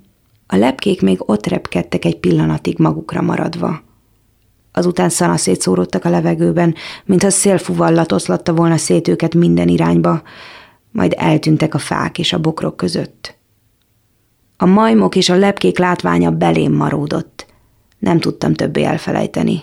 A 0.47 0.57
lepkék 0.57 1.03
még 1.03 1.31
ott 1.31 1.47
repkedtek 1.47 2.05
egy 2.05 2.17
pillanatig 2.17 2.79
magukra 2.79 3.23
maradva. 3.23 3.83
Azután 4.73 5.09
szanaszét 5.09 5.61
szórodtak 5.61 6.05
a 6.05 6.11
levegőben, 6.11 6.75
mintha 7.05 7.31
szélfuvallat 7.31 8.13
oszlatta 8.13 8.55
volna 8.55 8.77
szét 8.77 9.09
őket 9.09 9.35
minden 9.35 9.69
irányba, 9.69 10.23
majd 10.91 11.15
eltűntek 11.17 11.75
a 11.75 11.79
fák 11.79 12.19
és 12.19 12.33
a 12.33 12.39
bokrok 12.39 12.77
között. 12.77 13.37
A 14.57 14.67
majmok 14.67 15.17
és 15.17 15.29
a 15.29 15.37
lepkék 15.37 15.79
látványa 15.79 16.31
belém 16.31 16.73
maródott. 16.73 17.47
Nem 17.99 18.21
tudtam 18.21 18.55
többé 18.55 18.83
elfelejteni. 18.83 19.63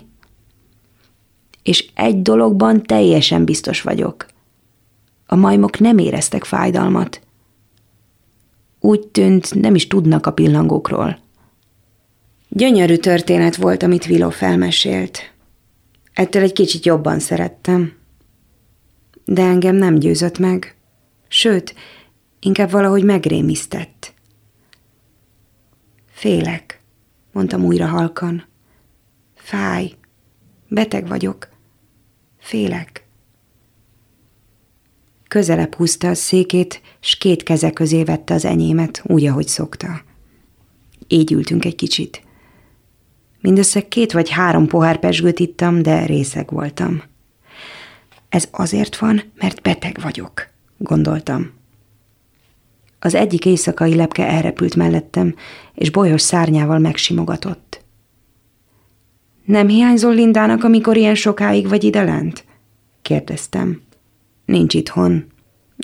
És 1.63 1.89
egy 1.95 2.21
dologban 2.21 2.83
teljesen 2.83 3.45
biztos 3.45 3.81
vagyok. 3.81 4.25
A 5.25 5.35
majmok 5.35 5.79
nem 5.79 5.97
éreztek 5.97 6.43
fájdalmat– 6.43 7.21
úgy 8.81 9.07
tűnt, 9.07 9.53
nem 9.53 9.75
is 9.75 9.87
tudnak 9.87 10.25
a 10.25 10.31
pillangókról. 10.31 11.19
Gyönyörű 12.49 12.95
történet 12.95 13.55
volt, 13.55 13.83
amit 13.83 14.05
Vilo 14.05 14.29
felmesélt. 14.29 15.19
Ettől 16.13 16.41
egy 16.41 16.53
kicsit 16.53 16.85
jobban 16.85 17.19
szerettem. 17.19 17.93
De 19.25 19.41
engem 19.41 19.75
nem 19.75 19.95
győzött 19.95 20.37
meg. 20.37 20.75
Sőt, 21.27 21.75
inkább 22.39 22.71
valahogy 22.71 23.03
megrémisztett. 23.03 24.13
Félek, 26.21 26.81
mondtam 27.31 27.63
újra 27.63 27.87
halkan. 27.87 28.45
Fáj. 29.35 29.91
Beteg 30.67 31.07
vagyok. 31.07 31.49
Félek. 32.39 33.05
Közelebb 35.27 35.75
húzta 35.75 36.09
a 36.09 36.13
székét, 36.13 36.81
s 36.99 37.17
két 37.17 37.43
keze 37.43 37.71
közé 37.71 38.03
vette 38.03 38.33
az 38.33 38.45
enyémet, 38.45 39.01
úgy, 39.05 39.25
ahogy 39.25 39.47
szokta. 39.47 40.01
Így 41.07 41.31
ültünk 41.31 41.65
egy 41.65 41.75
kicsit. 41.75 42.23
Mindössze 43.39 43.87
két 43.87 44.11
vagy 44.11 44.29
három 44.29 44.67
pohár 44.67 44.99
pesgőt 44.99 45.39
ittam, 45.39 45.81
de 45.81 46.05
részeg 46.05 46.49
voltam. 46.51 47.03
Ez 48.29 48.47
azért 48.51 48.97
van, 48.97 49.31
mert 49.35 49.61
beteg 49.61 49.99
vagyok, 50.01 50.47
gondoltam. 50.77 51.60
Az 53.03 53.15
egyik 53.15 53.45
éjszakai 53.45 53.95
lepke 53.95 54.27
elrepült 54.27 54.75
mellettem, 54.75 55.35
és 55.73 55.91
bolyos 55.91 56.21
szárnyával 56.21 56.79
megsimogatott. 56.79 57.83
Nem 59.45 59.67
hiányzol 59.67 60.13
Lindának, 60.13 60.63
amikor 60.63 60.97
ilyen 60.97 61.15
sokáig 61.15 61.67
vagy 61.67 61.83
ide 61.83 62.03
lent? 62.03 62.45
kérdeztem. 63.01 63.81
Nincs 64.45 64.73
itthon. 64.73 65.25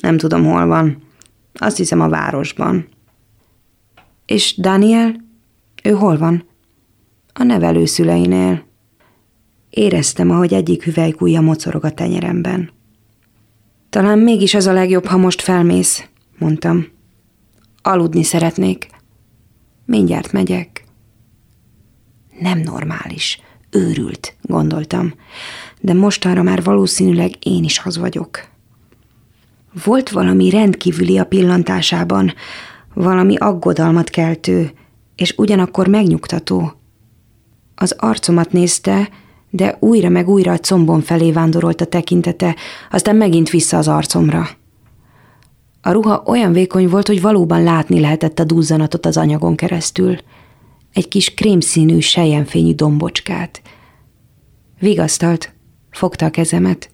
Nem 0.01 0.17
tudom, 0.17 0.45
hol 0.45 0.65
van. 0.65 0.97
Azt 1.53 1.77
hiszem 1.77 2.01
a 2.01 2.09
városban. 2.09 2.87
És 4.25 4.57
Daniel? 4.57 5.15
Ő 5.83 5.91
hol 5.91 6.17
van? 6.17 6.45
A 7.33 7.43
nevelőszüleinél. 7.43 8.65
Éreztem, 9.69 10.31
ahogy 10.31 10.53
egyik 10.53 10.83
hüvelykújja 10.83 11.41
mocorog 11.41 11.85
a 11.85 11.91
tenyeremben. 11.91 12.71
Talán 13.89 14.19
mégis 14.19 14.53
az 14.53 14.67
a 14.67 14.73
legjobb, 14.73 15.05
ha 15.05 15.17
most 15.17 15.41
felmész, 15.41 16.07
mondtam. 16.37 16.95
Aludni 17.87 18.23
szeretnék. 18.23 18.87
Mindjárt 19.85 20.31
megyek. 20.31 20.83
Nem 22.39 22.59
normális, 22.59 23.41
őrült, 23.69 24.35
gondoltam, 24.41 25.13
de 25.79 25.93
mostanra 25.93 26.43
már 26.43 26.63
valószínűleg 26.63 27.31
én 27.39 27.63
is 27.63 27.79
az 27.79 27.97
vagyok. 27.97 28.47
Volt 29.83 30.09
valami 30.09 30.49
rendkívüli 30.49 31.17
a 31.17 31.25
pillantásában, 31.25 32.33
valami 32.93 33.35
aggodalmat 33.35 34.09
keltő, 34.09 34.71
és 35.15 35.33
ugyanakkor 35.37 35.87
megnyugtató. 35.87 36.73
Az 37.75 37.95
arcomat 37.97 38.51
nézte, 38.51 39.09
de 39.49 39.77
újra 39.79 40.09
meg 40.09 40.29
újra 40.29 40.51
a 40.51 40.57
combom 40.59 41.01
felé 41.01 41.31
vándorolt 41.31 41.81
a 41.81 41.85
tekintete, 41.85 42.55
aztán 42.91 43.15
megint 43.15 43.49
vissza 43.49 43.77
az 43.77 43.87
arcomra. 43.87 44.47
A 45.81 45.91
ruha 45.91 46.23
olyan 46.25 46.51
vékony 46.51 46.89
volt, 46.89 47.07
hogy 47.07 47.21
valóban 47.21 47.63
látni 47.63 47.99
lehetett 47.99 48.39
a 48.39 48.43
duzzanatot 48.43 49.05
az 49.05 49.17
anyagon 49.17 49.55
keresztül. 49.55 50.17
Egy 50.93 51.07
kis 51.07 51.33
krémszínű, 51.33 51.99
sejjenfényű 51.99 52.73
dombocskát. 52.73 53.61
Vigasztalt, 54.79 55.53
fogta 55.89 56.25
a 56.25 56.29
kezemet. 56.29 56.89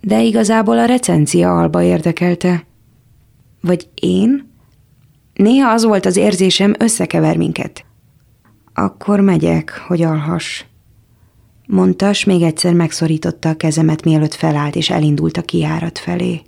De 0.00 0.22
igazából 0.22 0.78
a 0.78 0.84
recencia 0.84 1.58
alba 1.58 1.82
érdekelte. 1.82 2.66
Vagy 3.60 3.88
én? 3.94 4.50
Néha 5.34 5.70
az 5.70 5.84
volt 5.84 6.06
az 6.06 6.16
érzésem, 6.16 6.74
összekever 6.78 7.36
minket. 7.36 7.84
Akkor 8.74 9.20
megyek, 9.20 9.82
hogy 9.86 10.02
alhass. 10.02 10.64
Mondta, 11.66 12.12
még 12.26 12.42
egyszer 12.42 12.74
megszorította 12.74 13.48
a 13.48 13.56
kezemet, 13.56 14.04
mielőtt 14.04 14.34
felállt 14.34 14.76
és 14.76 14.90
elindult 14.90 15.36
a 15.36 15.42
kiárat 15.42 15.98
felé. 15.98 16.42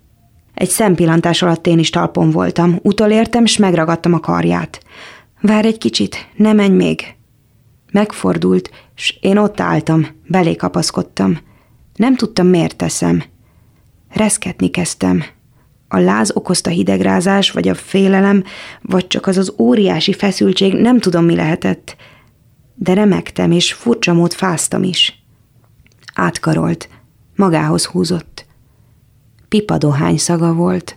Egy 0.54 0.68
szempillantás 0.68 1.42
alatt 1.42 1.66
én 1.66 1.78
is 1.78 1.90
talpon 1.90 2.30
voltam. 2.30 2.78
Utolértem, 2.82 3.46
s 3.46 3.56
megragadtam 3.56 4.12
a 4.12 4.20
karját. 4.20 4.82
Vár 5.40 5.64
egy 5.64 5.78
kicsit, 5.78 6.28
ne 6.36 6.52
menj 6.52 6.74
még. 6.74 7.14
Megfordult, 7.92 8.70
s 8.94 9.18
én 9.20 9.36
ott 9.36 9.60
álltam, 9.60 10.06
belé 10.26 10.56
kapaszkodtam. 10.56 11.38
Nem 11.94 12.16
tudtam, 12.16 12.46
miért 12.46 12.76
teszem. 12.76 13.22
Reszketni 14.10 14.70
kezdtem. 14.70 15.24
A 15.88 15.98
láz 15.98 16.30
okozta 16.36 16.70
hidegrázás, 16.70 17.50
vagy 17.50 17.68
a 17.68 17.74
félelem, 17.74 18.44
vagy 18.82 19.06
csak 19.06 19.26
az 19.26 19.36
az 19.36 19.54
óriási 19.58 20.12
feszültség, 20.12 20.74
nem 20.74 20.98
tudom, 20.98 21.24
mi 21.24 21.34
lehetett. 21.34 21.96
De 22.74 22.94
remektem, 22.94 23.50
és 23.50 23.72
furcsa 23.72 24.12
mód 24.12 24.32
fáztam 24.32 24.82
is. 24.82 25.24
Átkarolt, 26.14 26.88
magához 27.36 27.84
húzott. 27.84 28.43
Pipadohány 29.54 30.16
szaga 30.16 30.52
volt, 30.52 30.96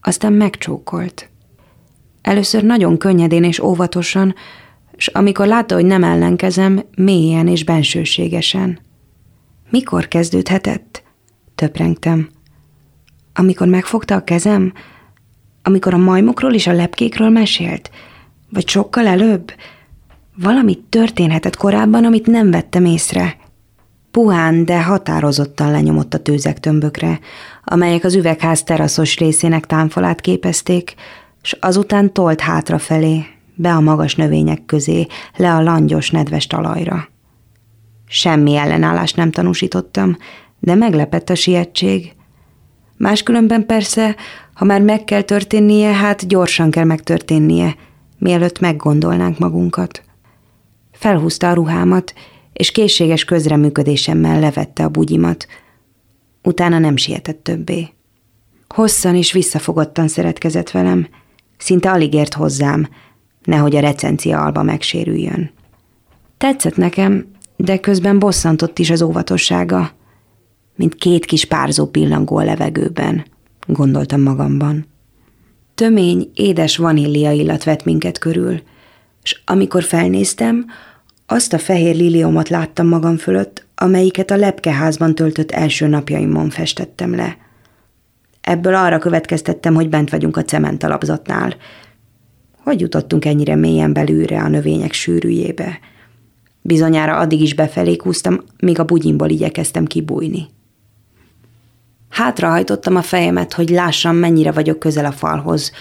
aztán 0.00 0.32
megcsókolt. 0.32 1.28
Először 2.22 2.62
nagyon 2.62 2.98
könnyedén 2.98 3.44
és 3.44 3.58
óvatosan, 3.58 4.34
és 4.96 5.06
amikor 5.06 5.46
látta, 5.46 5.74
hogy 5.74 5.84
nem 5.84 6.04
ellenkezem, 6.04 6.82
mélyen 6.96 7.46
és 7.46 7.64
bensőségesen. 7.64 8.78
Mikor 9.70 10.08
kezdődhetett? 10.08 11.02
Töprengtem. 11.54 12.28
Amikor 13.34 13.66
megfogta 13.66 14.14
a 14.14 14.24
kezem? 14.24 14.72
Amikor 15.62 15.94
a 15.94 15.98
majmokról 15.98 16.54
és 16.54 16.66
a 16.66 16.72
lepkékről 16.72 17.28
mesélt? 17.28 17.90
Vagy 18.50 18.68
sokkal 18.68 19.06
előbb? 19.06 19.52
Valami 20.36 20.78
történhetett 20.88 21.56
korábban, 21.56 22.04
amit 22.04 22.26
nem 22.26 22.50
vettem 22.50 22.84
észre. 22.84 23.36
Puhán, 24.10 24.64
de 24.64 24.82
határozottan 24.82 25.70
lenyomott 25.70 26.14
a 26.14 26.18
tőzek 26.18 26.60
tömbökre, 26.60 27.20
amelyek 27.64 28.04
az 28.04 28.14
üvegház 28.14 28.62
teraszos 28.62 29.18
részének 29.18 29.66
támfalát 29.66 30.20
képezték, 30.20 30.94
s 31.42 31.56
azután 31.60 32.12
tolt 32.12 32.40
hátrafelé, 32.40 33.24
be 33.54 33.72
a 33.72 33.80
magas 33.80 34.14
növények 34.14 34.64
közé, 34.66 35.06
le 35.36 35.54
a 35.54 35.62
langyos, 35.62 36.10
nedves 36.10 36.46
talajra. 36.46 37.08
Semmi 38.06 38.56
ellenállást 38.56 39.16
nem 39.16 39.30
tanúsítottam, 39.30 40.16
de 40.58 40.74
meglepett 40.74 41.30
a 41.30 41.34
sietség. 41.34 42.12
Máskülönben 42.96 43.66
persze, 43.66 44.16
ha 44.54 44.64
már 44.64 44.80
meg 44.80 45.04
kell 45.04 45.22
történnie, 45.22 45.92
hát 45.92 46.26
gyorsan 46.26 46.70
kell 46.70 46.84
megtörténnie, 46.84 47.76
mielőtt 48.18 48.58
meggondolnánk 48.58 49.38
magunkat. 49.38 50.02
Felhúzta 50.92 51.50
a 51.50 51.54
ruhámat, 51.54 52.14
és 52.60 52.70
készséges 52.70 53.24
közreműködésemmel 53.24 54.40
levette 54.40 54.84
a 54.84 54.88
bugyimat. 54.88 55.46
Utána 56.42 56.78
nem 56.78 56.96
sietett 56.96 57.42
többé. 57.42 57.88
Hosszan 58.68 59.14
és 59.14 59.32
visszafogottan 59.32 60.08
szeretkezett 60.08 60.70
velem, 60.70 61.08
szinte 61.56 61.90
alig 61.90 62.14
ért 62.14 62.34
hozzám, 62.34 62.88
nehogy 63.44 63.76
a 63.76 63.80
recencia 63.80 64.44
alba 64.44 64.62
megsérüljön. 64.62 65.50
Tetszett 66.38 66.76
nekem, 66.76 67.26
de 67.56 67.78
közben 67.78 68.18
bosszantott 68.18 68.78
is 68.78 68.90
az 68.90 69.02
óvatossága, 69.02 69.90
mint 70.76 70.94
két 70.94 71.24
kis 71.24 71.44
párzó 71.44 71.86
pillangó 71.86 72.36
a 72.36 72.44
levegőben, 72.44 73.26
gondoltam 73.66 74.20
magamban. 74.20 74.86
Tömény, 75.74 76.30
édes 76.34 76.76
vanília 76.76 77.30
illat 77.30 77.64
vett 77.64 77.84
minket 77.84 78.18
körül, 78.18 78.62
és 79.22 79.42
amikor 79.44 79.82
felnéztem, 79.82 80.66
azt 81.32 81.52
a 81.52 81.58
fehér 81.58 81.96
liliomot 81.96 82.48
láttam 82.48 82.86
magam 82.86 83.16
fölött, 83.16 83.66
amelyiket 83.74 84.30
a 84.30 84.36
lepkeházban 84.36 85.14
töltött 85.14 85.50
első 85.50 85.86
napjaimon 85.86 86.50
festettem 86.50 87.14
le. 87.14 87.36
Ebből 88.40 88.74
arra 88.74 88.98
következtettem, 88.98 89.74
hogy 89.74 89.88
bent 89.88 90.10
vagyunk 90.10 90.36
a 90.36 90.44
cementalapzatnál. 90.44 91.56
Hogy 92.62 92.80
jutottunk 92.80 93.24
ennyire 93.24 93.54
mélyen 93.54 93.92
belülre 93.92 94.40
a 94.40 94.48
növények 94.48 94.92
sűrűjébe? 94.92 95.78
Bizonyára 96.60 97.16
addig 97.16 97.40
is 97.40 97.54
befelé 97.54 97.96
kúztam, 97.96 98.40
míg 98.58 98.78
a 98.78 98.84
bugyimból 98.84 99.28
igyekeztem 99.28 99.84
kibújni. 99.84 100.46
Hátrahajtottam 102.08 102.96
a 102.96 103.02
fejemet, 103.02 103.52
hogy 103.52 103.68
lássam, 103.68 104.16
mennyire 104.16 104.52
vagyok 104.52 104.78
közel 104.78 105.04
a 105.04 105.12
falhoz, 105.12 105.72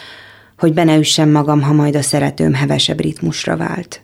hogy 0.57 0.73
be 0.73 0.83
ne 0.83 0.97
üssem 0.97 1.29
magam, 1.29 1.61
ha 1.61 1.73
majd 1.73 1.95
a 1.95 2.01
szeretőm 2.01 2.53
hevesebb 2.53 2.99
ritmusra 2.99 3.57
vált. 3.57 4.03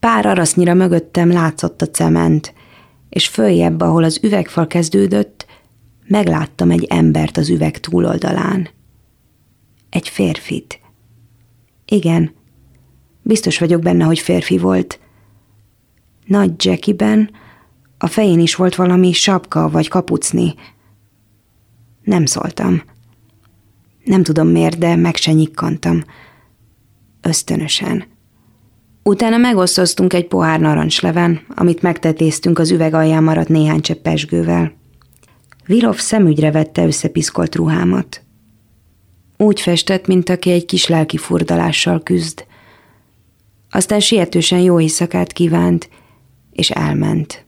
Pár 0.00 0.26
arasznyira 0.26 0.74
mögöttem 0.74 1.30
látszott 1.30 1.82
a 1.82 1.88
cement, 1.88 2.54
és 3.08 3.28
följebb, 3.28 3.80
ahol 3.80 4.04
az 4.04 4.20
üvegfal 4.22 4.66
kezdődött, 4.66 5.46
megláttam 6.06 6.70
egy 6.70 6.84
embert 6.84 7.36
az 7.36 7.48
üveg 7.48 7.78
túloldalán. 7.78 8.68
Egy 9.90 10.08
férfit. 10.08 10.80
Igen, 11.84 12.34
biztos 13.22 13.58
vagyok 13.58 13.80
benne, 13.80 14.04
hogy 14.04 14.18
férfi 14.18 14.58
volt. 14.58 15.00
Nagy 16.26 16.64
Jackiben, 16.64 17.30
a 17.98 18.06
fején 18.06 18.40
is 18.40 18.54
volt 18.54 18.74
valami 18.74 19.12
sapka 19.12 19.70
vagy 19.70 19.88
kapucni. 19.88 20.54
Nem 22.02 22.26
szóltam. 22.26 22.82
Nem 24.04 24.22
tudom 24.22 24.48
miért, 24.48 24.78
de 24.78 24.96
meg 24.96 25.16
se 25.16 25.32
nyikkantam. 25.32 26.02
Ösztönösen. 27.20 28.04
Utána 29.02 29.36
megosztoztunk 29.36 30.12
egy 30.12 30.26
pohár 30.26 30.60
narancsleven, 30.60 31.40
amit 31.48 31.82
megtetéztünk 31.82 32.58
az 32.58 32.70
üveg 32.70 32.94
alján 32.94 33.22
maradt 33.22 33.48
néhány 33.48 33.80
csepp 33.80 34.02
pesgővel. 34.02 34.72
Vilov 35.66 35.96
szemügyre 35.96 36.50
vette 36.50 36.86
összepiszkolt 36.86 37.54
ruhámat. 37.54 38.22
Úgy 39.36 39.60
festett, 39.60 40.06
mint 40.06 40.28
aki 40.28 40.50
egy 40.50 40.64
kis 40.64 40.86
lelki 40.86 41.16
furdalással 41.16 42.02
küzd. 42.02 42.44
Aztán 43.70 44.00
sietősen 44.00 44.60
jó 44.60 44.80
éjszakát 44.80 45.32
kívánt, 45.32 45.88
és 46.52 46.70
elment. 46.70 47.44